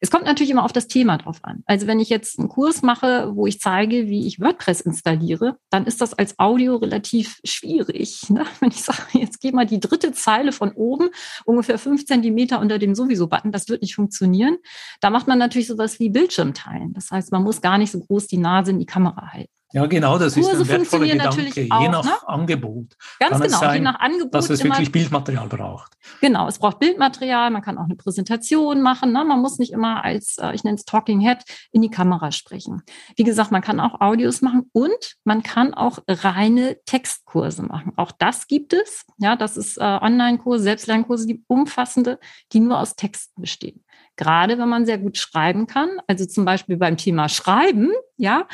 Es 0.00 0.10
kommt 0.10 0.24
natürlich 0.24 0.50
immer 0.50 0.64
auf 0.64 0.72
das 0.72 0.86
Thema 0.86 1.18
drauf 1.18 1.40
an. 1.42 1.62
Also 1.66 1.86
wenn 1.86 1.98
ich 1.98 2.08
jetzt 2.08 2.38
einen 2.38 2.48
Kurs 2.48 2.82
mache, 2.82 3.34
wo 3.34 3.46
ich 3.46 3.58
zeige, 3.60 4.06
wie 4.06 4.26
ich 4.26 4.40
WordPress 4.40 4.80
installiere, 4.80 5.58
dann 5.70 5.86
ist 5.86 6.00
das 6.00 6.14
als 6.14 6.38
Audio 6.38 6.76
relativ 6.76 7.40
schwierig. 7.44 8.30
Ne? 8.30 8.44
Wenn 8.60 8.70
ich 8.70 8.82
sage, 8.82 9.02
jetzt 9.12 9.40
geh 9.40 9.50
mal 9.52 9.66
die 9.66 9.80
dritte 9.80 10.12
Zeile 10.12 10.52
von 10.52 10.72
oben, 10.72 11.08
ungefähr 11.44 11.78
fünf 11.78 12.06
Zentimeter 12.06 12.60
unter 12.60 12.78
dem 12.78 12.94
Sowieso-Button, 12.94 13.50
das 13.50 13.68
wird 13.68 13.82
nicht 13.82 13.94
funktionieren. 13.94 14.58
Da 15.00 15.10
macht 15.10 15.26
man 15.26 15.38
natürlich 15.38 15.66
sowas 15.66 15.98
wie 15.98 16.10
Bildschirmteilen. 16.10 16.92
Das 16.92 17.10
heißt, 17.10 17.32
man 17.32 17.42
muss 17.42 17.60
gar 17.60 17.78
nicht 17.78 17.90
so 17.90 17.98
groß 18.00 18.28
die 18.28 18.38
Nase 18.38 18.70
in 18.70 18.78
die 18.78 18.86
Kamera 18.86 19.32
halten. 19.32 19.57
Ja, 19.72 19.84
genau, 19.84 20.18
das 20.18 20.32
Kurse 20.32 20.52
ist 20.52 20.60
ein 20.62 20.68
wertvoller 20.68 21.06
Gedanke, 21.06 21.66
auch, 21.68 21.82
je 21.82 21.88
nach 21.90 22.04
ne? 22.04 22.12
Angebot. 22.26 22.96
Ganz 23.18 23.32
kann 23.32 23.42
genau, 23.42 23.58
sein, 23.58 23.74
je 23.74 23.80
nach 23.80 24.00
Angebot. 24.00 24.34
Dass 24.34 24.48
es 24.48 24.64
wirklich 24.64 24.90
Bildmaterial 24.90 25.46
braucht. 25.46 25.92
Genau, 26.22 26.48
es 26.48 26.58
braucht 26.58 26.78
Bildmaterial, 26.78 27.50
man 27.50 27.60
kann 27.60 27.76
auch 27.76 27.84
eine 27.84 27.94
Präsentation 27.94 28.80
machen, 28.80 29.12
ne? 29.12 29.24
man 29.26 29.40
muss 29.40 29.58
nicht 29.58 29.72
immer 29.72 30.02
als, 30.02 30.38
äh, 30.38 30.54
ich 30.54 30.64
nenne 30.64 30.76
es 30.76 30.86
Talking 30.86 31.20
Head, 31.20 31.44
in 31.70 31.82
die 31.82 31.90
Kamera 31.90 32.32
sprechen. 32.32 32.82
Wie 33.16 33.24
gesagt, 33.24 33.50
man 33.50 33.60
kann 33.60 33.78
auch 33.78 34.00
Audios 34.00 34.40
machen 34.40 34.70
und 34.72 35.16
man 35.24 35.42
kann 35.42 35.74
auch 35.74 35.98
reine 36.08 36.78
Textkurse 36.86 37.62
machen. 37.62 37.92
Auch 37.96 38.12
das 38.12 38.46
gibt 38.46 38.72
es. 38.72 39.04
Ja, 39.18 39.36
das 39.36 39.58
ist 39.58 39.76
äh, 39.76 39.82
Online-Kurse, 39.82 40.64
Selbstlernkurse, 40.64 41.26
die 41.26 41.44
umfassende, 41.46 42.18
die 42.52 42.60
nur 42.60 42.78
aus 42.78 42.96
Texten 42.96 43.42
bestehen. 43.42 43.84
Gerade 44.16 44.58
wenn 44.58 44.68
man 44.68 44.86
sehr 44.86 44.98
gut 44.98 45.16
schreiben 45.16 45.66
kann, 45.66 45.90
also 46.08 46.26
zum 46.26 46.44
Beispiel 46.44 46.76
beim 46.76 46.96
Thema 46.96 47.28
Schreiben, 47.28 47.92
ja, 48.16 48.48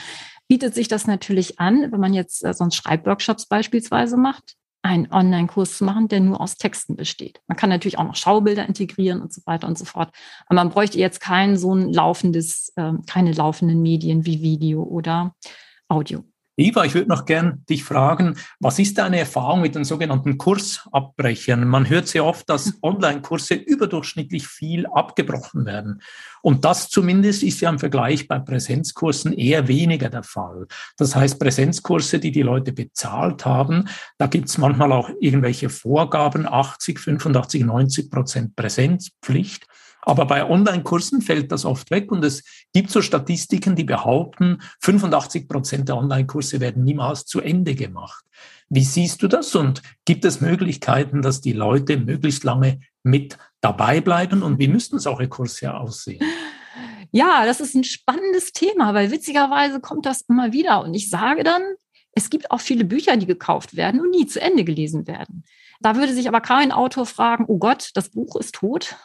bietet 0.49 0.75
sich 0.75 0.89
das 0.89 1.07
natürlich 1.07 1.59
an, 1.61 1.91
wenn 1.93 2.01
man 2.01 2.15
jetzt 2.15 2.45
äh, 2.45 2.55
sonst 2.55 2.77
Schreibworkshops 2.77 3.47
beispielsweise 3.47 4.17
macht. 4.17 4.57
einen 4.83 5.11
Online-Kurs 5.11 5.79
zu 5.79 5.85
machen, 5.85 6.09
der 6.09 6.21
nur 6.21 6.43
aus 6.43 6.57
Texten 6.57 6.95
besteht. 6.95 7.41
Man 7.47 7.57
kann 7.57 7.71
natürlich 7.71 7.99
auch 7.99 8.05
noch 8.05 8.17
Schaubilder 8.17 8.67
integrieren 8.67 9.23
und 9.23 9.33
so 9.33 9.41
weiter 9.47 9.67
und 9.67 9.79
so 9.79 9.87
fort. 9.87 10.15
Aber 10.47 10.57
man 10.57 10.69
bräuchte 10.69 10.99
jetzt 10.99 11.21
kein 11.21 11.57
so 11.57 11.75
ein 11.75 11.91
laufendes, 11.91 12.71
äh, 12.77 12.93
keine 13.07 13.33
laufenden 13.33 13.81
Medien 13.81 14.27
wie 14.27 14.43
Video 14.43 14.83
oder 14.83 15.35
Audio. 15.89 16.23
Eva, 16.57 16.85
ich 16.85 16.95
würde 16.95 17.09
noch 17.09 17.25
gern 17.25 17.65
dich 17.69 17.83
fragen, 17.83 18.37
was 18.61 18.79
ist 18.79 18.99
deine 18.99 19.19
Erfahrung 19.19 19.61
mit 19.61 19.75
den 19.75 19.83
sogenannten 19.83 20.39
Kursabbrechern? 20.39 21.67
Man 21.67 21.89
hört 21.89 22.07
sehr 22.07 22.25
oft, 22.25 22.49
dass 22.49 22.75
Online-Kurse 22.83 23.55
überdurchschnittlich 23.55 24.47
viel 24.47 24.87
abgebrochen 24.87 25.67
werden. 25.67 26.01
Und 26.43 26.65
das 26.65 26.91
zumindest 26.91 27.43
ist 27.43 27.61
ja 27.61 27.71
im 27.71 27.81
Vergleich 27.81 28.29
bei 28.29 28.39
Präsenzkursen 28.39 29.33
eher 29.33 29.67
weniger 29.67 30.11
der 30.11 30.23
Fall. 30.23 30.69
Das 30.97 31.17
heißt, 31.17 31.41
Präsenzkurse, 31.41 32.21
die 32.21 32.31
die 32.31 32.43
Leute 32.43 32.73
bezahlt 32.73 33.45
haben, 33.45 33.89
da 34.19 34.29
gibt 34.29 34.49
es 34.49 34.57
manchmal 34.57 34.93
auch 34.93 35.11
irgendwelche 35.21 35.71
Vorgaben, 35.71 36.47
80, 36.47 37.01
85, 37.01 37.65
90 37.65 38.11
Prozent 38.11 38.55
Präsenzpflicht. 38.55 39.67
Aber 40.07 40.27
bei 40.27 40.49
Online-Kursen 40.49 41.23
fällt 41.23 41.51
das 41.51 41.65
oft 41.65 41.91
weg 41.91 42.13
und 42.13 42.25
es 42.25 42.45
gibt 42.73 42.91
so 42.91 43.01
Statistiken, 43.01 43.75
die 43.75 43.85
behaupten, 43.85 44.61
85 44.81 45.49
Prozent 45.49 45.89
der 45.89 45.97
Online-Kurse 45.97 46.61
werden 46.61 46.85
niemals 46.85 47.25
zu 47.25 47.41
Ende 47.41 47.75
gemacht. 47.75 48.25
Wie 48.69 48.85
siehst 48.85 49.23
du 49.23 49.29
das 49.29 49.55
und 49.55 49.83
gibt 50.05 50.25
es 50.25 50.41
Möglichkeiten, 50.41 51.23
dass 51.23 51.41
die 51.41 51.53
Leute 51.53 51.97
möglichst 51.97 52.45
lange 52.45 52.81
mit 53.03 53.39
dabei 53.61 54.01
bleiben 54.01 54.43
und 54.43 54.59
wie 54.59 54.69
müssten 54.69 54.99
solche 54.99 55.29
Kurse 55.29 55.75
aussehen? 55.75 56.25
Ja, 57.11 57.47
das 57.47 57.61
ist 57.61 57.75
ein 57.75 57.85
spannendes 57.85 58.53
Thema, 58.53 58.93
weil 58.93 59.11
witzigerweise 59.11 59.81
kommt 59.81 60.05
das 60.05 60.23
immer 60.23 60.53
wieder 60.53 60.83
und 60.83 60.95
ich 60.95 61.09
sage 61.09 61.45
dann, 61.45 61.63
es 62.13 62.31
gibt 62.31 62.51
auch 62.51 62.61
viele 62.61 62.85
Bücher, 62.85 63.17
die 63.17 63.27
gekauft 63.27 63.77
werden 63.77 64.01
und 64.01 64.11
nie 64.11 64.27
zu 64.27 64.41
Ende 64.41 64.65
gelesen 64.65 65.07
werden. 65.07 65.45
Da 65.81 65.97
würde 65.97 66.13
sich 66.13 66.29
aber 66.29 66.41
kein 66.41 66.73
Autor 66.73 67.07
fragen, 67.07 67.45
oh 67.49 67.59
Gott, 67.59 67.91
das 67.95 68.11
Buch 68.11 68.37
ist 68.37 68.55
tot, 68.57 68.97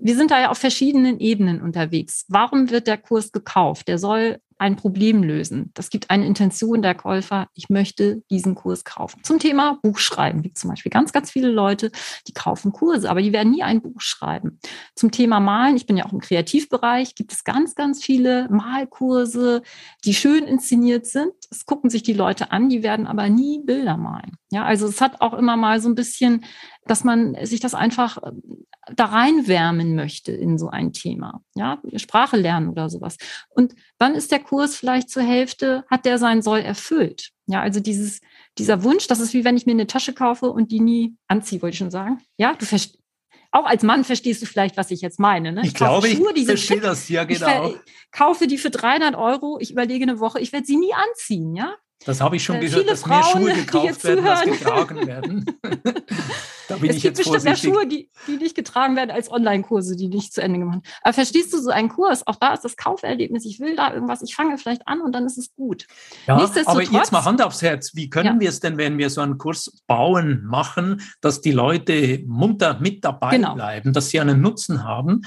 wir 0.00 0.16
sind 0.16 0.30
da 0.30 0.40
ja 0.40 0.50
auf 0.50 0.58
verschiedenen 0.58 1.18
Ebenen 1.20 1.60
unterwegs. 1.60 2.24
Warum 2.28 2.70
wird 2.70 2.86
der 2.86 2.98
Kurs 2.98 3.32
gekauft? 3.32 3.88
Der 3.88 3.98
soll 3.98 4.38
ein 4.58 4.76
Problem 4.76 5.22
lösen. 5.22 5.70
Das 5.74 5.90
gibt 5.90 6.10
eine 6.10 6.26
Intention 6.26 6.80
der 6.80 6.94
Käufer, 6.94 7.48
ich 7.54 7.68
möchte 7.68 8.22
diesen 8.30 8.54
Kurs 8.54 8.84
kaufen. 8.84 9.22
Zum 9.22 9.38
Thema 9.38 9.78
Buchschreiben 9.82 10.42
gibt 10.42 10.56
zum 10.56 10.70
Beispiel 10.70 10.90
ganz, 10.90 11.12
ganz 11.12 11.30
viele 11.30 11.50
Leute, 11.50 11.90
die 12.26 12.32
kaufen 12.32 12.72
Kurse, 12.72 13.10
aber 13.10 13.20
die 13.20 13.32
werden 13.32 13.52
nie 13.52 13.62
ein 13.62 13.82
Buch 13.82 14.00
schreiben. 14.00 14.58
Zum 14.94 15.10
Thema 15.10 15.40
Malen, 15.40 15.76
ich 15.76 15.86
bin 15.86 15.96
ja 15.96 16.06
auch 16.06 16.12
im 16.12 16.20
Kreativbereich, 16.20 17.14
gibt 17.14 17.32
es 17.32 17.44
ganz, 17.44 17.74
ganz 17.74 18.02
viele 18.02 18.48
Malkurse, 18.50 19.62
die 20.04 20.14
schön 20.14 20.44
inszeniert 20.44 21.06
sind. 21.06 21.32
Es 21.50 21.66
gucken 21.66 21.90
sich 21.90 22.02
die 22.02 22.14
Leute 22.14 22.50
an, 22.50 22.70
die 22.70 22.82
werden 22.82 23.06
aber 23.06 23.28
nie 23.28 23.60
Bilder 23.62 23.98
malen. 23.98 24.36
Ja, 24.56 24.64
also 24.64 24.86
es 24.86 25.02
hat 25.02 25.20
auch 25.20 25.34
immer 25.34 25.58
mal 25.58 25.82
so 25.82 25.88
ein 25.90 25.94
bisschen, 25.94 26.46
dass 26.86 27.04
man 27.04 27.36
sich 27.44 27.60
das 27.60 27.74
einfach 27.74 28.16
äh, 28.22 28.32
da 28.94 29.04
reinwärmen 29.04 29.94
möchte 29.94 30.32
in 30.32 30.56
so 30.56 30.70
ein 30.70 30.94
Thema. 30.94 31.42
Ja, 31.54 31.78
Sprache 31.96 32.38
lernen 32.38 32.70
oder 32.70 32.88
sowas. 32.88 33.18
Und 33.50 33.74
wann 33.98 34.14
ist 34.14 34.32
der 34.32 34.38
Kurs 34.38 34.74
vielleicht 34.74 35.10
zur 35.10 35.24
Hälfte, 35.24 35.84
hat 35.90 36.06
der 36.06 36.16
sein 36.16 36.40
Soll 36.40 36.60
erfüllt. 36.60 37.32
Ja, 37.44 37.60
also 37.60 37.80
dieses, 37.80 38.22
dieser 38.56 38.82
Wunsch, 38.82 39.06
das 39.08 39.20
ist 39.20 39.34
wie 39.34 39.44
wenn 39.44 39.58
ich 39.58 39.66
mir 39.66 39.72
eine 39.72 39.86
Tasche 39.86 40.14
kaufe 40.14 40.50
und 40.50 40.72
die 40.72 40.80
nie 40.80 41.14
anziehe, 41.28 41.60
wollte 41.60 41.74
ich 41.74 41.78
schon 41.78 41.90
sagen. 41.90 42.22
Ja, 42.38 42.54
du 42.54 42.64
verstehst. 42.64 42.98
Auch 43.52 43.66
als 43.66 43.82
Mann 43.82 44.04
verstehst 44.04 44.40
du 44.40 44.46
vielleicht, 44.46 44.78
was 44.78 44.90
ich 44.90 45.02
jetzt 45.02 45.20
meine. 45.20 45.52
Ne? 45.52 45.60
Ich, 45.62 45.68
ich 45.68 45.74
glaube, 45.74 46.08
Schuhe, 46.08 46.32
ich 46.34 46.46
verstehe 46.46 46.80
das 46.80 47.08
ja 47.10 47.24
genau. 47.24 47.74
Ich 47.74 48.10
kaufe 48.10 48.46
die 48.46 48.58
für 48.58 48.70
300 48.70 49.14
Euro, 49.16 49.58
ich 49.60 49.70
überlege 49.70 50.04
eine 50.04 50.18
Woche, 50.18 50.40
ich 50.40 50.52
werde 50.52 50.66
sie 50.66 50.76
nie 50.76 50.94
anziehen, 50.94 51.54
ja. 51.54 51.74
Das 52.04 52.20
habe 52.20 52.36
ich 52.36 52.44
schon 52.44 52.56
äh, 52.56 52.60
gehört, 52.60 52.88
dass 52.88 53.02
Frauen, 53.02 53.44
mehr 53.44 53.54
Schuhe 53.54 53.64
gekauft 53.64 54.04
werden, 54.04 54.26
als 54.26 54.44
getragen 54.44 55.06
werden. 55.06 55.44
da 56.68 56.76
bin 56.76 56.90
es 56.90 56.96
ich 56.96 57.02
gibt 57.02 57.18
jetzt 57.18 57.30
bestimmt 57.30 57.44
mehr 57.44 57.56
Schuhe, 57.56 57.86
die, 57.86 58.10
die 58.28 58.36
nicht 58.36 58.54
getragen 58.54 58.96
werden, 58.96 59.10
als 59.10 59.30
Online-Kurse, 59.30 59.96
die 59.96 60.08
nicht 60.08 60.32
zu 60.32 60.42
Ende 60.42 60.58
gemacht 60.58 60.84
werden. 60.84 60.94
Aber 61.02 61.14
verstehst 61.14 61.52
du, 61.52 61.58
so 61.58 61.70
einen 61.70 61.88
Kurs, 61.88 62.26
auch 62.26 62.36
da 62.36 62.52
ist 62.52 62.64
das 62.64 62.76
Kauferlebnis, 62.76 63.44
ich 63.46 63.60
will 63.60 63.76
da 63.76 63.92
irgendwas, 63.92 64.22
ich 64.22 64.34
fange 64.34 64.58
vielleicht 64.58 64.86
an 64.86 65.00
und 65.00 65.12
dann 65.12 65.26
ist 65.26 65.38
es 65.38 65.54
gut. 65.54 65.86
Ja, 66.26 66.36
aber 66.66 66.82
jetzt 66.82 67.12
mal 67.12 67.24
Hand 67.24 67.42
aufs 67.42 67.62
Herz, 67.62 67.94
wie 67.94 68.10
können 68.10 68.34
ja. 68.34 68.40
wir 68.40 68.48
es 68.50 68.60
denn, 68.60 68.76
wenn 68.76 68.98
wir 68.98 69.10
so 69.10 69.22
einen 69.22 69.38
Kurs 69.38 69.82
bauen, 69.86 70.44
machen, 70.44 71.02
dass 71.20 71.40
die 71.40 71.52
Leute 71.52 72.22
munter 72.26 72.78
mit 72.78 73.04
dabei 73.04 73.30
genau. 73.30 73.54
bleiben, 73.54 73.92
dass 73.92 74.10
sie 74.10 74.20
einen 74.20 74.40
Nutzen 74.40 74.84
haben? 74.84 75.22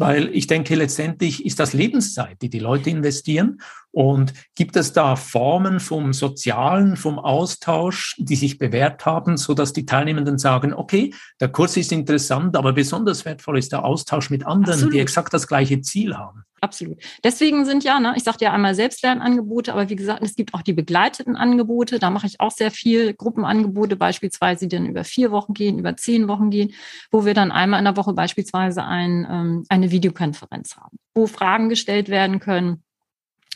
Weil 0.00 0.34
ich 0.34 0.46
denke, 0.46 0.74
letztendlich 0.76 1.44
ist 1.44 1.60
das 1.60 1.74
Lebenszeit, 1.74 2.40
die 2.40 2.48
die 2.48 2.58
Leute 2.58 2.88
investieren. 2.88 3.60
Und 3.92 4.32
gibt 4.54 4.76
es 4.76 4.94
da 4.94 5.14
Formen 5.14 5.78
vom 5.78 6.14
Sozialen, 6.14 6.96
vom 6.96 7.18
Austausch, 7.18 8.16
die 8.18 8.36
sich 8.36 8.56
bewährt 8.56 9.04
haben, 9.04 9.36
so 9.36 9.52
dass 9.52 9.74
die 9.74 9.84
Teilnehmenden 9.84 10.38
sagen, 10.38 10.72
okay, 10.72 11.12
der 11.38 11.48
Kurs 11.48 11.76
ist 11.76 11.92
interessant, 11.92 12.56
aber 12.56 12.72
besonders 12.72 13.26
wertvoll 13.26 13.58
ist 13.58 13.72
der 13.72 13.84
Austausch 13.84 14.30
mit 14.30 14.46
anderen, 14.46 14.74
Absolut. 14.74 14.94
die 14.94 15.00
exakt 15.00 15.34
das 15.34 15.46
gleiche 15.46 15.82
Ziel 15.82 16.16
haben? 16.16 16.44
Absolut. 16.62 16.98
Deswegen 17.24 17.64
sind 17.64 17.84
ja, 17.84 18.00
ne, 18.00 18.12
ich 18.16 18.22
sagte 18.22 18.44
ja 18.44 18.52
einmal 18.52 18.74
Selbstlernangebote, 18.74 19.72
aber 19.72 19.88
wie 19.88 19.96
gesagt, 19.96 20.22
es 20.22 20.34
gibt 20.34 20.52
auch 20.52 20.60
die 20.60 20.74
begleiteten 20.74 21.34
Angebote. 21.34 21.98
Da 21.98 22.10
mache 22.10 22.26
ich 22.26 22.38
auch 22.40 22.50
sehr 22.50 22.70
viel 22.70 23.14
Gruppenangebote, 23.14 23.96
beispielsweise, 23.96 24.68
die 24.68 24.76
dann 24.76 24.86
über 24.86 25.04
vier 25.04 25.30
Wochen 25.30 25.54
gehen, 25.54 25.78
über 25.78 25.96
zehn 25.96 26.28
Wochen 26.28 26.50
gehen, 26.50 26.74
wo 27.10 27.24
wir 27.24 27.32
dann 27.32 27.50
einmal 27.50 27.78
in 27.78 27.86
der 27.86 27.96
Woche 27.96 28.12
beispielsweise 28.12 28.84
ein, 28.84 29.26
ähm, 29.30 29.64
eine 29.70 29.90
Videokonferenz 29.90 30.76
haben, 30.76 30.98
wo 31.14 31.26
Fragen 31.26 31.70
gestellt 31.70 32.10
werden 32.10 32.40
können 32.40 32.82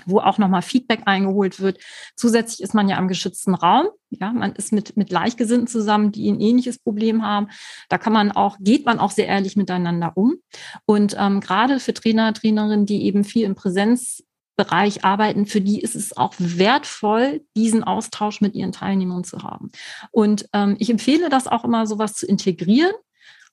wo 0.06 0.18
auch 0.18 0.38
nochmal 0.38 0.62
Feedback 0.62 1.02
eingeholt 1.06 1.60
wird. 1.60 1.78
Zusätzlich 2.16 2.62
ist 2.62 2.74
man 2.74 2.88
ja 2.88 2.98
am 2.98 3.08
geschützten 3.08 3.54
Raum. 3.54 3.86
Ja, 4.10 4.32
man 4.32 4.52
ist 4.52 4.72
mit, 4.72 4.96
mit 4.96 5.08
Gleichgesinnten 5.08 5.66
zusammen, 5.66 6.12
die 6.12 6.30
ein 6.30 6.40
ähnliches 6.40 6.78
Problem 6.78 7.24
haben. 7.24 7.48
Da 7.88 7.98
kann 7.98 8.12
man 8.12 8.32
auch, 8.32 8.56
geht 8.60 8.86
man 8.86 8.98
auch 8.98 9.10
sehr 9.10 9.26
ehrlich 9.26 9.56
miteinander 9.56 10.12
um. 10.14 10.36
Und 10.84 11.16
ähm, 11.18 11.40
gerade 11.40 11.80
für 11.80 11.94
Trainer, 11.94 12.32
Trainerinnen, 12.32 12.86
die 12.86 13.04
eben 13.04 13.24
viel 13.24 13.44
im 13.44 13.54
Präsenzbereich 13.54 15.04
arbeiten, 15.04 15.46
für 15.46 15.60
die 15.60 15.80
ist 15.80 15.96
es 15.96 16.16
auch 16.16 16.34
wertvoll, 16.38 17.42
diesen 17.56 17.84
Austausch 17.84 18.40
mit 18.40 18.54
ihren 18.54 18.72
Teilnehmern 18.72 19.24
zu 19.24 19.42
haben. 19.42 19.70
Und 20.10 20.48
ähm, 20.52 20.76
ich 20.78 20.90
empfehle 20.90 21.28
das 21.28 21.46
auch 21.46 21.64
immer, 21.64 21.86
sowas 21.86 22.14
zu 22.14 22.26
integrieren 22.26 22.94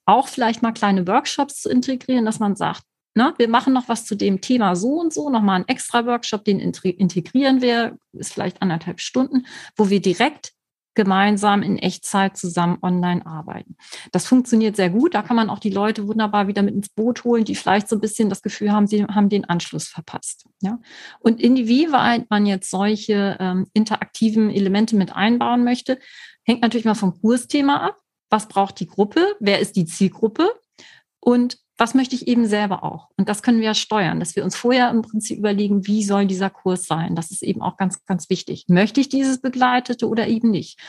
auch 0.06 0.28
vielleicht 0.28 0.62
mal 0.62 0.72
kleine 0.72 1.08
Workshops 1.08 1.62
zu 1.62 1.70
integrieren, 1.70 2.26
dass 2.26 2.40
man 2.40 2.56
sagt, 2.56 2.84
Ne, 3.14 3.34
wir 3.38 3.50
machen 3.50 3.74
noch 3.74 3.90
was 3.90 4.06
zu 4.06 4.16
dem 4.16 4.40
Thema 4.40 4.76
so 4.76 5.00
und 5.02 5.14
so, 5.14 5.30
nochmal 5.30 5.58
einen 5.58 5.68
extra 5.68 6.06
Workshop, 6.06 6.46
den 6.46 6.60
integrieren 6.60 7.62
wir, 7.62 7.98
ist 8.14 8.34
vielleicht 8.34 8.62
anderthalb 8.62 9.02
Stunden, 9.02 9.46
wo 9.76 9.90
wir 9.90 10.02
direkt 10.02 10.54
gemeinsam 10.94 11.62
in 11.62 11.78
Echtzeit 11.78 12.38
zusammen 12.38 12.78
online 12.82 13.26
arbeiten. 13.26 13.78
Das 14.12 14.28
funktioniert 14.28 14.76
sehr 14.76 14.90
gut. 14.90 15.14
Da 15.14 15.22
kann 15.22 15.36
man 15.36 15.50
auch 15.50 15.60
die 15.60 15.70
Leute 15.70 16.08
wunderbar 16.08 16.48
wieder 16.48 16.62
mit 16.62 16.76
ins 16.76 16.90
Boot 16.90 17.24
holen, 17.24 17.46
die 17.46 17.56
vielleicht 17.56 17.88
so 17.88 17.96
ein 17.96 18.02
bisschen 18.02 18.30
das 18.30 18.42
Gefühl 18.42 18.72
haben, 18.72 18.88
sie 18.88 19.06
haben 19.06 19.30
den 19.30 19.46
Anschluss 19.46 19.88
verpasst. 19.88 20.46
Ja? 20.62 20.80
Und 21.20 21.40
inwieweit 21.40 22.30
man 22.30 22.46
jetzt 22.46 22.70
solche 22.70 23.38
ähm, 23.40 23.68
interaktiven 23.74 24.50
Elemente 24.50 24.96
mit 24.96 25.16
einbauen 25.16 25.64
möchte, 25.64 25.98
hängt 26.44 26.62
natürlich 26.62 26.86
mal 26.86 26.96
vom 26.96 27.20
Kursthema 27.22 27.78
ab. 27.78 27.98
Was 28.30 28.48
braucht 28.48 28.80
die 28.80 28.88
Gruppe? 28.88 29.36
Wer 29.40 29.60
ist 29.60 29.76
die 29.76 29.86
Zielgruppe? 29.86 30.50
Und 31.20 31.58
was 31.82 31.96
möchte 31.96 32.14
ich 32.14 32.28
eben 32.28 32.46
selber 32.46 32.84
auch? 32.84 33.08
Und 33.18 33.28
das 33.28 33.42
können 33.42 33.58
wir 33.58 33.66
ja 33.66 33.74
steuern, 33.74 34.20
dass 34.20 34.36
wir 34.36 34.44
uns 34.44 34.56
vorher 34.56 34.92
im 34.92 35.02
Prinzip 35.02 35.40
überlegen, 35.40 35.88
wie 35.88 36.04
soll 36.04 36.28
dieser 36.28 36.52
Kurs 36.52 36.86
sein? 36.86 37.16
Das 37.16 37.32
ist 37.32 37.42
eben 37.42 37.64
auch 37.64 37.76
ganz, 37.76 38.06
ganz 38.06 38.30
wichtig. 38.30 38.66
Möchte 38.68 39.02
ich 39.02 39.10
dieses 39.10 39.42
Begleitete 39.42 40.08
oder 40.08 40.28
eben 40.28 40.52
nicht? 40.52 40.80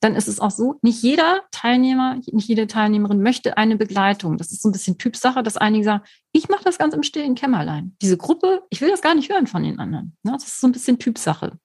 Dann 0.00 0.14
ist 0.14 0.28
es 0.28 0.40
auch 0.40 0.50
so, 0.50 0.78
nicht 0.82 1.02
jeder 1.02 1.40
Teilnehmer, 1.52 2.18
nicht 2.30 2.48
jede 2.48 2.66
Teilnehmerin 2.66 3.22
möchte 3.22 3.56
eine 3.56 3.78
Begleitung. 3.78 4.36
Das 4.36 4.52
ist 4.52 4.60
so 4.60 4.68
ein 4.68 4.72
bisschen 4.72 4.98
Typsache, 4.98 5.42
dass 5.42 5.56
einige 5.56 5.84
sagen, 5.84 6.04
ich 6.32 6.50
mache 6.50 6.64
das 6.64 6.76
ganz 6.76 6.92
im 6.92 7.02
stillen 7.02 7.34
Kämmerlein. 7.34 7.96
Diese 8.02 8.18
Gruppe, 8.18 8.62
ich 8.68 8.82
will 8.82 8.90
das 8.90 9.00
gar 9.00 9.14
nicht 9.14 9.32
hören 9.32 9.46
von 9.46 9.62
den 9.62 9.78
anderen. 9.78 10.18
Das 10.22 10.44
ist 10.44 10.60
so 10.60 10.66
ein 10.66 10.72
bisschen 10.72 10.98
Typsache. 10.98 11.58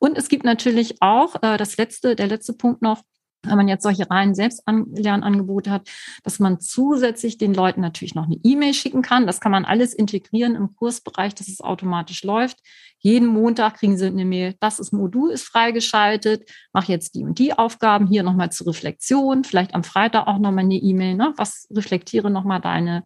Und 0.00 0.18
es 0.18 0.28
gibt 0.28 0.44
natürlich 0.44 1.00
auch 1.00 1.40
äh, 1.40 1.56
das 1.56 1.76
letzte, 1.76 2.16
der 2.16 2.26
letzte 2.26 2.54
Punkt 2.54 2.82
noch, 2.82 3.02
wenn 3.46 3.56
man 3.56 3.68
jetzt 3.68 3.82
solche 3.82 4.10
reinen 4.10 4.34
Selbstlernangebote 4.34 5.70
hat, 5.70 5.88
dass 6.22 6.38
man 6.38 6.60
zusätzlich 6.60 7.38
den 7.38 7.54
Leuten 7.54 7.80
natürlich 7.80 8.14
noch 8.14 8.24
eine 8.24 8.38
E-Mail 8.42 8.74
schicken 8.74 9.02
kann. 9.02 9.26
Das 9.26 9.40
kann 9.40 9.52
man 9.52 9.64
alles 9.64 9.94
integrieren 9.94 10.54
im 10.54 10.74
Kursbereich, 10.74 11.34
dass 11.34 11.48
es 11.48 11.60
automatisch 11.60 12.24
läuft. 12.24 12.58
Jeden 12.98 13.28
Montag 13.28 13.74
kriegen 13.74 13.98
Sie 13.98 14.06
eine 14.06 14.24
Mail, 14.24 14.54
das 14.60 14.78
ist 14.78 14.92
Modul 14.92 15.30
ist 15.30 15.44
freigeschaltet, 15.44 16.50
mach 16.72 16.84
jetzt 16.84 17.14
die 17.14 17.24
und 17.24 17.38
die 17.38 17.52
Aufgaben 17.52 18.06
hier 18.06 18.22
nochmal 18.22 18.50
zur 18.50 18.68
Reflexion, 18.68 19.44
vielleicht 19.44 19.74
am 19.74 19.84
Freitag 19.84 20.26
auch 20.26 20.38
nochmal 20.38 20.64
eine 20.64 20.76
E-Mail, 20.76 21.14
ne? 21.14 21.34
was 21.36 21.68
reflektiere 21.70 22.30
nochmal 22.30 22.62
deine 22.62 23.04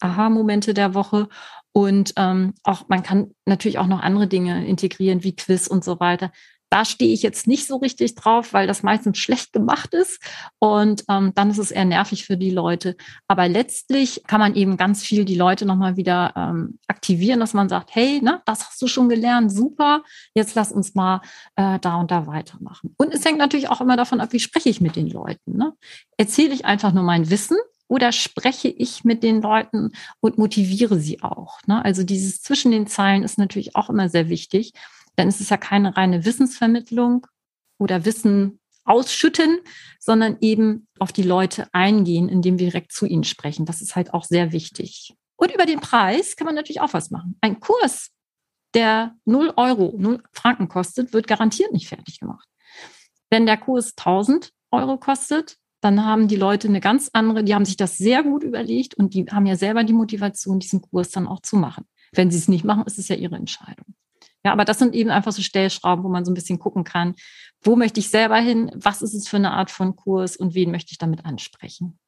Aha-Momente 0.00 0.74
der 0.74 0.94
Woche. 0.94 1.28
Und 1.72 2.12
ähm, 2.16 2.54
auch 2.62 2.88
man 2.88 3.02
kann 3.02 3.34
natürlich 3.46 3.78
auch 3.78 3.86
noch 3.86 4.02
andere 4.02 4.26
Dinge 4.26 4.66
integrieren, 4.66 5.24
wie 5.24 5.34
Quiz 5.34 5.66
und 5.66 5.84
so 5.84 5.98
weiter 6.00 6.30
Da 6.70 6.84
stehe 6.84 7.12
ich 7.12 7.22
jetzt 7.22 7.46
nicht 7.46 7.66
so 7.66 7.76
richtig 7.76 8.14
drauf, 8.14 8.52
weil 8.52 8.66
das 8.66 8.82
meistens 8.82 9.18
schlecht 9.18 9.52
gemacht 9.52 9.94
ist 9.94 10.20
und 10.58 11.04
ähm, 11.08 11.32
dann 11.34 11.50
ist 11.50 11.58
es 11.58 11.70
eher 11.70 11.84
nervig 11.84 12.26
für 12.26 12.36
die 12.36 12.50
Leute. 12.50 12.96
Aber 13.26 13.48
letztlich 13.48 14.22
kann 14.26 14.40
man 14.40 14.54
eben 14.54 14.76
ganz 14.76 15.02
viel 15.02 15.24
die 15.24 15.34
Leute 15.34 15.66
nochmal 15.66 15.96
wieder 15.96 16.32
ähm, 16.36 16.78
aktivieren, 16.86 17.40
dass 17.40 17.54
man 17.54 17.68
sagt, 17.68 17.94
hey, 17.94 18.20
ne, 18.22 18.42
das 18.44 18.66
hast 18.66 18.80
du 18.82 18.86
schon 18.86 19.08
gelernt, 19.08 19.52
super, 19.52 20.02
jetzt 20.34 20.54
lass 20.54 20.72
uns 20.72 20.94
mal 20.94 21.20
äh, 21.56 21.78
da 21.78 21.96
und 21.96 22.10
da 22.10 22.26
weitermachen. 22.26 22.94
Und 22.98 23.12
es 23.14 23.24
hängt 23.24 23.38
natürlich 23.38 23.68
auch 23.68 23.80
immer 23.80 23.96
davon 23.96 24.20
ab, 24.20 24.32
wie 24.32 24.40
spreche 24.40 24.68
ich 24.68 24.80
mit 24.80 24.96
den 24.96 25.08
Leuten. 25.08 25.56
Ne? 25.56 25.72
Erzähle 26.16 26.54
ich 26.54 26.64
einfach 26.64 26.92
nur 26.92 27.04
mein 27.04 27.30
Wissen 27.30 27.56
oder 27.88 28.12
spreche 28.12 28.68
ich 28.68 29.04
mit 29.04 29.22
den 29.22 29.40
Leuten 29.40 29.92
und 30.20 30.38
motiviere 30.38 30.98
sie 30.98 31.22
auch? 31.22 31.58
Ne? 31.66 31.84
Also 31.84 32.04
dieses 32.04 32.42
zwischen 32.42 32.70
den 32.70 32.86
Zeilen 32.86 33.22
ist 33.22 33.38
natürlich 33.38 33.74
auch 33.74 33.88
immer 33.88 34.08
sehr 34.08 34.28
wichtig. 34.28 34.72
Denn 35.18 35.28
es 35.28 35.40
ist 35.40 35.50
ja 35.50 35.58
keine 35.58 35.96
reine 35.96 36.24
Wissensvermittlung 36.24 37.26
oder 37.78 38.04
Wissen 38.04 38.60
ausschütten, 38.84 39.58
sondern 40.00 40.38
eben 40.40 40.88
auf 40.98 41.12
die 41.12 41.22
Leute 41.22 41.68
eingehen, 41.72 42.28
indem 42.28 42.58
wir 42.58 42.70
direkt 42.70 42.92
zu 42.92 43.04
ihnen 43.04 43.24
sprechen. 43.24 43.66
Das 43.66 43.82
ist 43.82 43.96
halt 43.96 44.14
auch 44.14 44.24
sehr 44.24 44.52
wichtig. 44.52 45.14
Und 45.36 45.52
über 45.52 45.66
den 45.66 45.80
Preis 45.80 46.36
kann 46.36 46.46
man 46.46 46.54
natürlich 46.54 46.80
auch 46.80 46.94
was 46.94 47.10
machen. 47.10 47.36
Ein 47.42 47.60
Kurs, 47.60 48.10
der 48.74 49.14
0 49.26 49.52
Euro, 49.56 49.94
0 49.96 50.22
Franken 50.32 50.68
kostet, 50.68 51.12
wird 51.12 51.26
garantiert 51.26 51.72
nicht 51.72 51.88
fertig 51.88 52.18
gemacht. 52.18 52.48
Wenn 53.28 53.44
der 53.44 53.58
Kurs 53.58 53.94
1000 53.96 54.52
Euro 54.70 54.96
kostet, 54.96 55.56
dann 55.80 56.04
haben 56.04 56.26
die 56.26 56.36
Leute 56.36 56.68
eine 56.68 56.80
ganz 56.80 57.10
andere, 57.12 57.44
die 57.44 57.54
haben 57.54 57.64
sich 57.64 57.76
das 57.76 57.98
sehr 57.98 58.22
gut 58.22 58.42
überlegt 58.42 58.94
und 58.94 59.14
die 59.14 59.26
haben 59.26 59.46
ja 59.46 59.56
selber 59.56 59.84
die 59.84 59.92
Motivation, 59.92 60.58
diesen 60.58 60.82
Kurs 60.82 61.10
dann 61.10 61.28
auch 61.28 61.40
zu 61.40 61.56
machen. 61.56 61.84
Wenn 62.12 62.30
sie 62.30 62.38
es 62.38 62.48
nicht 62.48 62.64
machen, 62.64 62.84
ist 62.86 62.98
es 62.98 63.08
ja 63.08 63.16
ihre 63.16 63.36
Entscheidung. 63.36 63.94
Ja, 64.44 64.52
aber 64.52 64.64
das 64.64 64.78
sind 64.78 64.94
eben 64.94 65.10
einfach 65.10 65.32
so 65.32 65.42
Stellschrauben, 65.42 66.04
wo 66.04 66.08
man 66.08 66.24
so 66.24 66.30
ein 66.30 66.34
bisschen 66.34 66.58
gucken 66.58 66.84
kann, 66.84 67.14
wo 67.62 67.76
möchte 67.76 68.00
ich 68.00 68.10
selber 68.10 68.36
hin, 68.36 68.70
was 68.74 69.02
ist 69.02 69.14
es 69.14 69.28
für 69.28 69.36
eine 69.36 69.52
Art 69.52 69.70
von 69.70 69.96
Kurs 69.96 70.36
und 70.36 70.54
wen 70.54 70.70
möchte 70.70 70.92
ich 70.92 70.98
damit 70.98 71.24
ansprechen. 71.24 71.98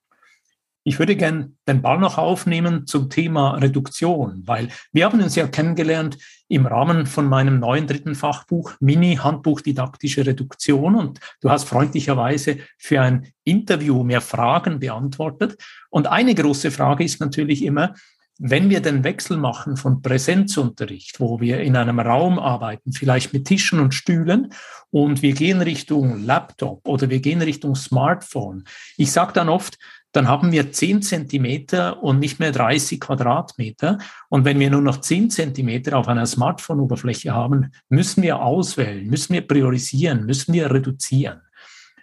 Ich 0.83 0.99
würde 0.99 1.15
gerne 1.15 1.53
den 1.69 1.83
Ball 1.83 1.99
noch 1.99 2.17
aufnehmen 2.17 2.87
zum 2.87 3.11
Thema 3.11 3.51
Reduktion, 3.57 4.43
weil 4.47 4.71
wir 4.93 5.05
haben 5.05 5.21
uns 5.21 5.35
ja 5.35 5.47
kennengelernt 5.47 6.17
im 6.49 6.65
Rahmen 6.65 7.05
von 7.05 7.27
meinem 7.27 7.61
neuen 7.61 7.87
dritten 7.87 8.15
Fachbuch 8.15 8.73
Mini 8.81 9.17
Handbuch 9.17 9.61
didaktische 9.61 10.25
Reduktion 10.25 10.95
und 10.95 11.21
du 11.43 11.51
hast 11.51 11.69
freundlicherweise 11.69 12.61
für 12.79 13.03
ein 13.03 13.31
Interview 13.45 14.03
mehr 14.05 14.23
Fragen 14.23 14.81
beantwortet. 14.81 15.63
Und 15.91 16.07
eine 16.07 16.35
große 16.35 16.71
Frage 16.71 17.05
ist 17.05 17.21
natürlich 17.21 17.63
immer, 17.63 17.95
wenn 18.43 18.71
wir 18.71 18.81
den 18.81 19.05
Wechsel 19.05 19.37
machen 19.37 19.77
von 19.77 20.01
Präsenzunterricht, 20.01 21.21
wo 21.21 21.41
wir 21.41 21.61
in 21.61 21.77
einem 21.77 22.01
Raum 22.01 22.39
arbeiten, 22.39 22.93
vielleicht 22.93 23.35
mit 23.35 23.45
Tischen 23.45 23.81
und 23.81 23.93
Stühlen, 23.93 24.55
und 24.91 25.21
wir 25.21 25.35
gehen 25.35 25.61
Richtung 25.61 26.25
Laptop 26.25 26.89
oder 26.89 27.11
wir 27.11 27.21
gehen 27.21 27.43
Richtung 27.43 27.77
Smartphone, 27.77 28.65
ich 28.97 29.13
sage 29.13 29.35
dann 29.35 29.51
oft, 29.51 29.79
dann 30.13 30.27
haben 30.27 30.53
wir 30.53 30.73
10 30.73 31.03
Zentimeter 31.03 32.03
und 32.03 32.19
nicht 32.19 32.41
mehr 32.41 32.51
30 32.51 32.99
Quadratmeter. 32.99 33.99
Und 34.29 34.45
wenn 34.45 34.59
wir 34.59 34.69
nur 34.69 34.81
noch 34.81 35.01
10 35.01 35.31
Zentimeter 35.31 35.97
auf 35.97 36.09
einer 36.09 36.27
Smartphone-Oberfläche 36.27 37.33
haben, 37.33 37.71
müssen 37.89 38.23
wir 38.23 38.41
auswählen, 38.41 39.07
müssen 39.07 39.35
wir 39.35 39.47
priorisieren, 39.47 40.27
müssen 40.27 40.53
wir 40.53 40.69
reduzieren. 40.73 41.43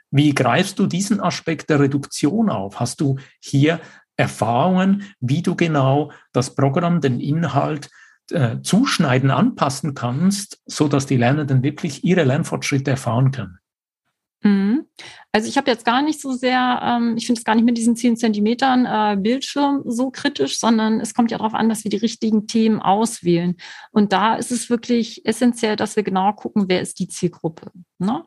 Wie 0.09 0.33
greifst 0.33 0.79
du 0.79 0.85
diesen 0.85 1.19
Aspekt 1.19 1.69
der 1.69 1.81
Reduktion 1.81 2.49
auf? 2.49 2.79
Hast 2.79 3.01
du 3.01 3.17
hier 3.41 3.81
Erfahrungen, 4.17 5.03
wie 5.19 5.41
du 5.41 5.55
genau 5.55 6.11
das 6.33 6.55
Programm, 6.55 7.01
den 7.01 7.19
Inhalt 7.19 7.89
äh, 8.31 8.61
zuschneiden, 8.61 9.31
anpassen 9.31 9.93
kannst, 9.93 10.61
so 10.65 10.87
dass 10.87 11.05
die 11.05 11.17
Lernenden 11.17 11.63
wirklich 11.63 12.03
ihre 12.03 12.23
Lernfortschritte 12.23 12.91
erfahren 12.91 13.31
können. 13.31 13.59
Mhm. 14.43 14.85
Also 15.31 15.47
ich 15.47 15.57
habe 15.57 15.69
jetzt 15.69 15.85
gar 15.85 16.01
nicht 16.01 16.21
so 16.21 16.31
sehr, 16.31 16.79
ähm, 16.83 17.15
ich 17.17 17.25
finde 17.25 17.39
es 17.39 17.45
gar 17.45 17.55
nicht 17.55 17.65
mit 17.65 17.77
diesen 17.77 17.95
10 17.95 18.17
Zentimetern 18.17 18.85
äh, 18.85 19.19
Bildschirm 19.19 19.83
so 19.85 20.11
kritisch, 20.11 20.59
sondern 20.59 20.99
es 20.99 21.13
kommt 21.13 21.31
ja 21.31 21.37
darauf 21.37 21.53
an, 21.53 21.69
dass 21.69 21.83
wir 21.83 21.89
die 21.89 21.97
richtigen 21.97 22.47
Themen 22.47 22.81
auswählen. 22.81 23.55
Und 23.91 24.13
da 24.13 24.35
ist 24.35 24.51
es 24.51 24.69
wirklich 24.69 25.25
essentiell, 25.25 25.75
dass 25.75 25.95
wir 25.95 26.03
genau 26.03 26.33
gucken, 26.33 26.65
wer 26.67 26.81
ist 26.81 26.99
die 26.99 27.07
Zielgruppe. 27.07 27.71
Ne? 27.97 28.23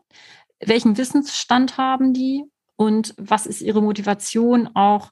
Welchen 0.60 0.96
Wissensstand 0.96 1.78
haben 1.78 2.12
die 2.12 2.44
und 2.76 3.14
was 3.16 3.46
ist 3.46 3.60
ihre 3.60 3.82
Motivation 3.82 4.68
auch 4.74 5.10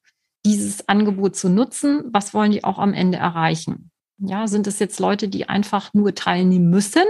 dieses 0.56 0.88
Angebot 0.88 1.36
zu 1.36 1.48
nutzen? 1.48 2.04
Was 2.12 2.34
wollen 2.34 2.52
die 2.52 2.64
auch 2.64 2.78
am 2.78 2.94
Ende 2.94 3.18
erreichen? 3.18 3.90
Ja, 4.18 4.46
sind 4.48 4.66
es 4.66 4.78
jetzt 4.78 4.98
Leute, 4.98 5.28
die 5.28 5.48
einfach 5.48 5.94
nur 5.94 6.14
teilnehmen 6.14 6.70
müssen? 6.70 7.04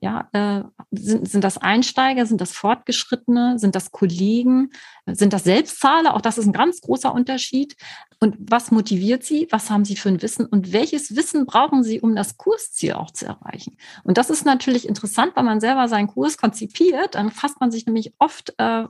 Ja, 0.00 0.28
äh, 0.32 0.62
sind, 0.92 1.28
sind 1.28 1.42
das 1.42 1.58
Einsteiger, 1.58 2.24
sind 2.24 2.40
das 2.40 2.52
Fortgeschrittene, 2.52 3.58
sind 3.58 3.74
das 3.74 3.90
Kollegen, 3.90 4.70
sind 5.06 5.32
das 5.32 5.42
Selbstzahler? 5.42 6.14
Auch 6.14 6.20
das 6.20 6.38
ist 6.38 6.46
ein 6.46 6.52
ganz 6.52 6.80
großer 6.80 7.12
Unterschied. 7.12 7.74
Und 8.20 8.36
was 8.38 8.70
motiviert 8.70 9.24
sie? 9.24 9.48
Was 9.50 9.70
haben 9.70 9.84
sie 9.84 9.96
für 9.96 10.08
ein 10.08 10.22
Wissen? 10.22 10.46
Und 10.46 10.72
welches 10.72 11.16
Wissen 11.16 11.46
brauchen 11.46 11.82
sie, 11.82 12.00
um 12.00 12.14
das 12.14 12.36
Kursziel 12.36 12.92
auch 12.92 13.10
zu 13.10 13.26
erreichen? 13.26 13.76
Und 14.04 14.18
das 14.18 14.30
ist 14.30 14.44
natürlich 14.44 14.88
interessant, 14.88 15.32
wenn 15.34 15.44
man 15.44 15.60
selber 15.60 15.88
seinen 15.88 16.06
Kurs 16.06 16.36
konzipiert, 16.36 17.16
dann 17.16 17.32
fasst 17.32 17.60
man 17.60 17.72
sich 17.72 17.84
nämlich 17.86 18.12
oft 18.20 18.54
äh, 18.58 18.84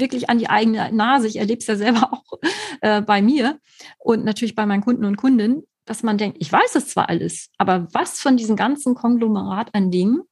wirklich 0.00 0.30
an 0.30 0.38
die 0.38 0.50
eigene 0.50 0.92
Nase. 0.92 1.28
Ich 1.28 1.36
erlebe 1.36 1.60
es 1.60 1.66
ja 1.66 1.76
selber 1.76 2.12
auch 2.12 2.38
äh, 2.80 3.02
bei 3.02 3.22
mir 3.22 3.58
und 3.98 4.24
natürlich 4.24 4.54
bei 4.54 4.66
meinen 4.66 4.82
Kunden 4.82 5.04
und 5.04 5.16
Kundinnen, 5.16 5.62
dass 5.84 6.02
man 6.02 6.18
denkt, 6.18 6.38
ich 6.40 6.52
weiß 6.52 6.74
es 6.74 6.88
zwar 6.88 7.08
alles, 7.08 7.50
aber 7.56 7.88
was 7.92 8.20
von 8.20 8.36
diesem 8.36 8.56
ganzen 8.56 8.94
Konglomerat 8.94 9.74
an 9.74 9.90
Dingen 9.90 10.22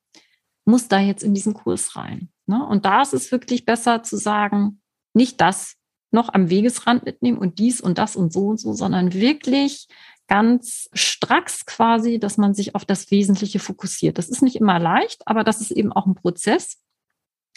muss 0.64 0.88
da 0.88 0.98
jetzt 0.98 1.22
in 1.22 1.34
diesen 1.34 1.54
Kurs 1.54 1.96
rein? 1.96 2.28
Ne? 2.46 2.64
Und 2.64 2.84
da 2.84 3.02
ist 3.02 3.14
es 3.14 3.32
wirklich 3.32 3.64
besser 3.64 4.02
zu 4.02 4.16
sagen, 4.16 4.80
nicht 5.14 5.40
das 5.40 5.76
noch 6.10 6.32
am 6.32 6.50
Wegesrand 6.50 7.04
mitnehmen 7.04 7.38
und 7.38 7.58
dies 7.58 7.80
und 7.80 7.98
das 7.98 8.16
und 8.16 8.32
so 8.32 8.48
und 8.48 8.60
so, 8.60 8.72
sondern 8.72 9.12
wirklich 9.12 9.88
ganz 10.28 10.88
stracks 10.92 11.66
quasi, 11.66 12.18
dass 12.18 12.36
man 12.36 12.54
sich 12.54 12.74
auf 12.74 12.84
das 12.84 13.10
Wesentliche 13.10 13.58
fokussiert. 13.58 14.18
Das 14.18 14.28
ist 14.28 14.42
nicht 14.42 14.56
immer 14.56 14.78
leicht, 14.78 15.22
aber 15.26 15.44
das 15.44 15.60
ist 15.60 15.70
eben 15.70 15.92
auch 15.92 16.06
ein 16.06 16.14
Prozess. 16.14 16.78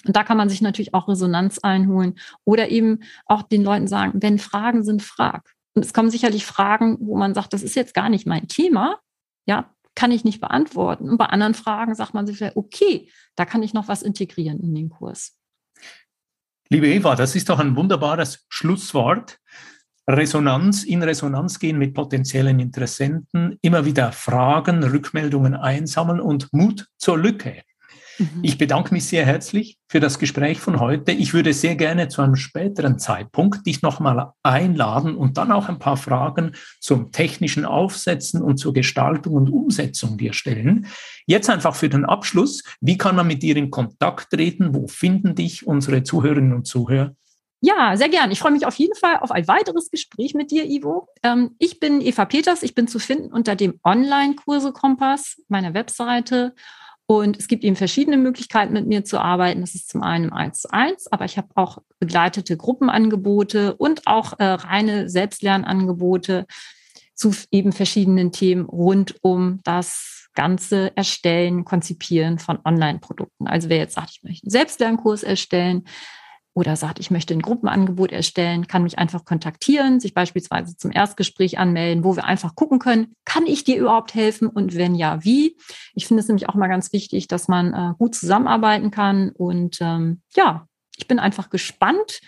Und 0.06 0.16
da 0.16 0.24
kann 0.24 0.38
man 0.38 0.50
sich 0.50 0.62
natürlich 0.62 0.94
auch 0.94 1.08
Resonanz 1.08 1.60
einholen 1.60 2.18
oder 2.46 2.70
eben 2.70 3.00
auch 3.26 3.44
den 3.44 3.64
Leuten 3.64 3.88
sagen, 3.88 4.22
wenn 4.22 4.40
Fragen 4.40 4.84
sind, 4.84 5.02
frag. 5.02 5.54
Und 5.74 5.86
es 5.86 5.94
kommen 5.94 6.10
sicherlich 6.10 6.46
Fragen, 6.46 6.98
wo 7.02 7.18
man 7.18 7.34
sagt, 7.34 7.54
das 7.54 7.64
ist 7.64 7.76
jetzt 7.76 7.94
gar 7.94 8.10
nicht 8.10 8.28
mein 8.28 8.48
Thema. 8.48 9.00
Ja, 9.46 9.74
kann 9.96 10.12
ich 10.12 10.24
nicht 10.24 10.40
beantworten. 10.40 11.10
Und 11.10 11.18
bei 11.18 11.26
anderen 11.26 11.54
Fragen 11.54 11.96
sagt 11.96 12.14
man 12.14 12.26
sich, 12.26 12.42
okay, 12.56 13.10
da 13.36 13.46
kann 13.46 13.64
ich 13.64 13.74
noch 13.74 13.88
was 13.88 14.02
integrieren 14.02 14.60
in 14.60 14.74
den 14.74 14.90
Kurs. 14.90 15.38
Liebe 16.70 16.88
Eva, 16.88 17.16
das 17.16 17.36
ist 17.36 17.50
doch 17.50 17.60
ein 17.60 17.76
wunderbares 17.76 18.46
Schlusswort. 18.48 19.40
Resonanz, 20.08 20.84
in 20.84 21.04
Resonanz 21.04 21.60
gehen 21.60 21.78
mit 21.78 21.94
potenziellen 21.94 22.60
Interessenten, 22.60 23.58
immer 23.62 23.86
wieder 23.86 24.12
Fragen, 24.12 24.84
Rückmeldungen 24.84 25.56
einsammeln 25.56 26.20
und 26.20 26.52
Mut 26.52 26.88
zur 26.98 27.18
Lücke. 27.18 27.64
Mhm. 28.20 28.42
Ich 28.44 28.58
bedanke 28.58 28.94
mich 28.94 29.06
sehr 29.06 29.26
herzlich 29.26 29.78
für 29.88 30.00
das 30.00 30.20
Gespräch 30.20 30.60
von 30.60 30.80
heute. 30.80 31.12
Ich 31.14 31.34
würde 31.34 31.54
sehr 31.54 31.76
gerne 31.76 32.10
zu 32.10 32.22
einem 32.22 32.36
späteren 32.36 33.00
Zeitpunkt 33.00 33.66
dich 33.66 33.82
nochmal 33.82 34.34
einladen 34.44 35.16
und 35.16 35.38
dann 35.38 35.52
auch 35.52 35.70
ein 35.70 35.80
paar 35.80 35.98
Fragen 35.98 36.52
zum 36.80 37.12
technischen 37.12 37.66
Aufsetzen 37.66 38.42
und 38.42 38.58
zur 38.58 38.74
Gestaltung 38.74 39.34
und 39.34 39.50
Umsetzung 39.50 40.18
dir 40.18 40.34
stellen. 40.34 40.88
Jetzt 41.26 41.50
einfach 41.50 41.76
für 41.76 41.90
den 41.90 42.06
Abschluss, 42.06 42.64
wie 42.82 42.98
kann 42.98 43.16
man 43.16 43.28
mit 43.28 43.42
dir 43.42 43.56
in 43.56 43.72
Kontakt 43.72 44.32
treten? 44.32 44.76
Wo 44.76 44.88
finden 44.88 45.36
dich 45.36 45.66
unsere 45.66 46.04
Zuhörerinnen 46.04 46.54
und 46.54 46.68
Zuhörer? 46.68 47.16
Ja, 47.62 47.98
sehr 47.98 48.08
gern. 48.08 48.32
Ich 48.32 48.40
freue 48.40 48.54
mich 48.54 48.66
auf 48.66 48.76
jeden 48.76 48.96
Fall 48.96 49.18
auf 49.18 49.32
ein 49.32 49.48
weiteres 49.48 49.92
Gespräch 49.92 50.34
mit 50.34 50.50
dir, 50.50 50.66
Ivo. 50.66 51.10
Ähm, 51.24 51.56
ich 51.60 51.82
bin 51.82 52.00
Eva 52.00 52.24
Peters. 52.24 52.64
Ich 52.64 52.74
bin 52.74 52.88
zu 52.88 53.00
finden 53.00 53.34
unter 53.34 53.56
dem 53.58 53.80
Online-Kurse 53.84 54.72
Kompass, 54.72 55.42
meiner 55.50 55.74
Webseite. 55.74 56.56
Und 57.12 57.39
es 57.39 57.48
gibt 57.48 57.63
eben 57.63 57.76
verschiedene 57.76 58.17
Möglichkeiten, 58.17 58.72
mit 58.72 58.86
mir 58.86 59.04
zu 59.04 59.19
arbeiten. 59.19 59.62
Das 59.62 59.74
ist 59.74 59.89
zum 59.89 60.04
einen 60.04 60.32
1 60.32 60.62
zu 60.62 60.72
1, 60.72 61.12
aber 61.12 61.26
ich 61.26 61.39
habe 61.39 61.48
auch 61.56 61.80
begleitete 61.98 62.56
Gruppenangebote 62.56 63.74
und 63.78 64.06
auch 64.06 64.38
äh, 64.38 64.43
reine 64.43 65.10
Selbstlernangebote 65.10 66.45
zu 67.15 67.32
eben 67.50 67.72
verschiedenen 67.72 68.32
Themen 68.32 68.65
rund 68.65 69.15
um 69.24 69.60
das 69.63 70.30
ganze 70.36 70.95
Erstellen, 70.95 71.65
Konzipieren 71.65 72.38
von 72.38 72.60
Online-Produkten. 72.63 73.48
Also 73.48 73.69
wer 73.69 73.78
jetzt 73.78 73.95
sagt, 73.95 74.12
ich 74.12 74.22
möchte 74.22 74.45
einen 74.45 74.52
Selbstlernkurs 74.52 75.24
erstellen, 75.24 75.86
oder 76.60 76.76
sagt, 76.76 77.00
ich 77.00 77.10
möchte 77.10 77.34
ein 77.34 77.41
Gruppenangebot 77.41 78.12
erstellen, 78.12 78.67
kann 78.67 78.84
mich 78.84 79.00
einfach 79.00 79.24
kontaktieren, 79.24 80.02
sich 80.02 80.13
beispielsweise 80.13 80.76
zum 80.76 80.91
Erstgespräch 80.91 81.58
anmelden, 81.58 82.04
wo 82.04 82.17
wir 82.17 82.26
einfach 82.26 82.54
gucken 82.54 82.80
können, 82.80 83.13
kann 83.24 83.48
ich 83.48 83.63
dir 83.63 83.78
überhaupt 83.78 84.13
helfen 84.13 84.48
und 84.48 84.76
wenn 84.76 84.93
ja, 84.93 85.24
wie? 85.24 85.58
Ich 85.95 86.06
finde 86.06 86.22
es 86.22 86.28
nämlich 86.28 86.50
auch 86.50 86.56
mal 86.56 86.67
ganz 86.67 86.91
wichtig, 86.91 87.28
dass 87.28 87.48
man 87.48 87.74
äh, 87.74 87.93
gut 87.98 88.13
zusammenarbeiten 88.13 88.91
kann 88.91 89.30
und 89.30 89.78
ähm, 89.80 90.22
ja, 90.36 90.67
ich 90.98 91.08
bin 91.08 91.17
einfach 91.17 91.50
gespannt 91.50 92.19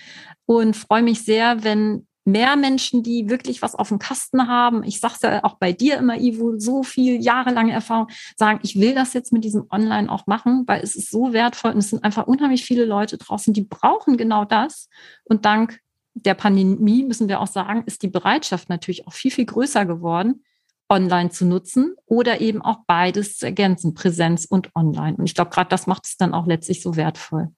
und 0.46 0.78
freue 0.78 1.04
mich 1.04 1.26
sehr, 1.26 1.66
wenn 1.66 2.08
mehr 2.26 2.56
Menschen, 2.56 3.04
die 3.04 3.30
wirklich 3.30 3.62
was 3.62 3.76
auf 3.76 3.90
dem 3.90 4.00
Kasten 4.00 4.48
haben. 4.48 4.84
Ich 4.84 5.00
sage 5.00 5.14
es 5.16 5.22
ja 5.22 5.44
auch 5.44 5.58
bei 5.58 5.74
dir 5.74 5.98
immer, 5.98 6.20
Ivo, 6.20 6.54
so 6.58 6.84
viel 6.84 7.22
jahrelange 7.22 7.74
Erfahrung, 7.74 8.08
sagen, 8.38 8.60
ich 8.64 8.80
will 8.80 8.94
das 8.94 9.14
jetzt 9.14 9.34
mit 9.34 9.44
diesem 9.44 9.66
Online 9.72 10.12
auch 10.12 10.28
machen, 10.28 10.64
weil 10.68 10.82
es 10.82 10.96
ist 10.96 11.10
so 11.10 11.34
wertvoll 11.34 11.72
und 11.72 11.80
es 11.80 11.90
sind 11.90 12.04
einfach 12.04 12.28
unheimlich 12.28 12.64
viele 12.64 12.86
Leute 12.86 13.18
draußen, 13.18 13.54
die 13.54 13.64
brauchen 13.64 14.18
genau 14.18 14.46
das. 14.46 14.88
Und 15.24 15.46
dank 15.46 15.80
der 16.14 16.34
Pandemie, 16.34 17.04
müssen 17.04 17.30
wir 17.30 17.40
auch 17.40 17.48
sagen, 17.48 17.84
ist 17.86 18.04
die 18.04 18.10
Bereitschaft 18.10 18.70
natürlich 18.70 19.08
auch 19.08 19.14
viel, 19.14 19.32
viel 19.32 19.46
größer 19.46 19.86
geworden, 19.86 20.44
online 20.90 21.30
zu 21.30 21.46
nutzen 21.46 21.96
oder 22.06 22.42
eben 22.42 22.62
auch 22.62 22.80
beides 22.86 23.38
zu 23.38 23.46
ergänzen, 23.46 23.94
Präsenz 23.94 24.46
und 24.46 24.76
online. 24.76 25.16
Und 25.18 25.26
ich 25.26 25.36
glaube, 25.36 25.52
gerade 25.52 25.70
das 25.70 25.88
macht 25.88 26.06
es 26.06 26.18
dann 26.18 26.34
auch 26.34 26.46
letztlich 26.46 26.82
so 26.82 26.96
wertvoll. 26.98 27.50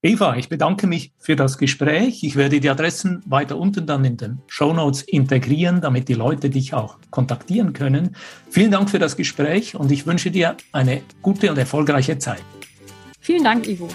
Eva, 0.00 0.36
ich 0.36 0.48
bedanke 0.48 0.86
mich 0.86 1.12
für 1.18 1.34
das 1.34 1.58
Gespräch. 1.58 2.22
Ich 2.22 2.36
werde 2.36 2.60
die 2.60 2.70
Adressen 2.70 3.20
weiter 3.26 3.58
unten 3.58 3.84
dann 3.84 4.04
in 4.04 4.16
den 4.16 4.38
Show 4.46 4.72
Notes 4.72 5.02
integrieren, 5.02 5.80
damit 5.80 6.08
die 6.08 6.14
Leute 6.14 6.50
dich 6.50 6.72
auch 6.72 6.98
kontaktieren 7.10 7.72
können. 7.72 8.14
Vielen 8.48 8.70
Dank 8.70 8.90
für 8.90 9.00
das 9.00 9.16
Gespräch 9.16 9.74
und 9.74 9.90
ich 9.90 10.06
wünsche 10.06 10.30
dir 10.30 10.56
eine 10.70 11.02
gute 11.20 11.50
und 11.50 11.58
erfolgreiche 11.58 12.16
Zeit. 12.16 12.44
Vielen 13.18 13.42
Dank, 13.42 13.66
Ivo. 13.66 13.88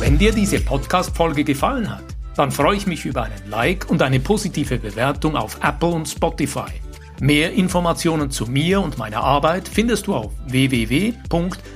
Wenn 0.00 0.18
dir 0.18 0.32
diese 0.32 0.58
Podcast-Folge 0.58 1.44
gefallen 1.44 1.88
hat, 1.88 2.02
dann 2.34 2.50
freue 2.50 2.76
ich 2.76 2.88
mich 2.88 3.04
über 3.04 3.22
einen 3.22 3.48
Like 3.48 3.88
und 3.88 4.02
eine 4.02 4.18
positive 4.18 4.78
Bewertung 4.78 5.36
auf 5.36 5.60
Apple 5.62 5.90
und 5.90 6.08
Spotify. 6.08 6.72
Mehr 7.20 7.52
Informationen 7.52 8.32
zu 8.32 8.46
mir 8.46 8.80
und 8.80 8.98
meiner 8.98 9.20
Arbeit 9.20 9.68
findest 9.68 10.08
du 10.08 10.14
auf 10.16 10.32
www.podcast.com 10.48 11.75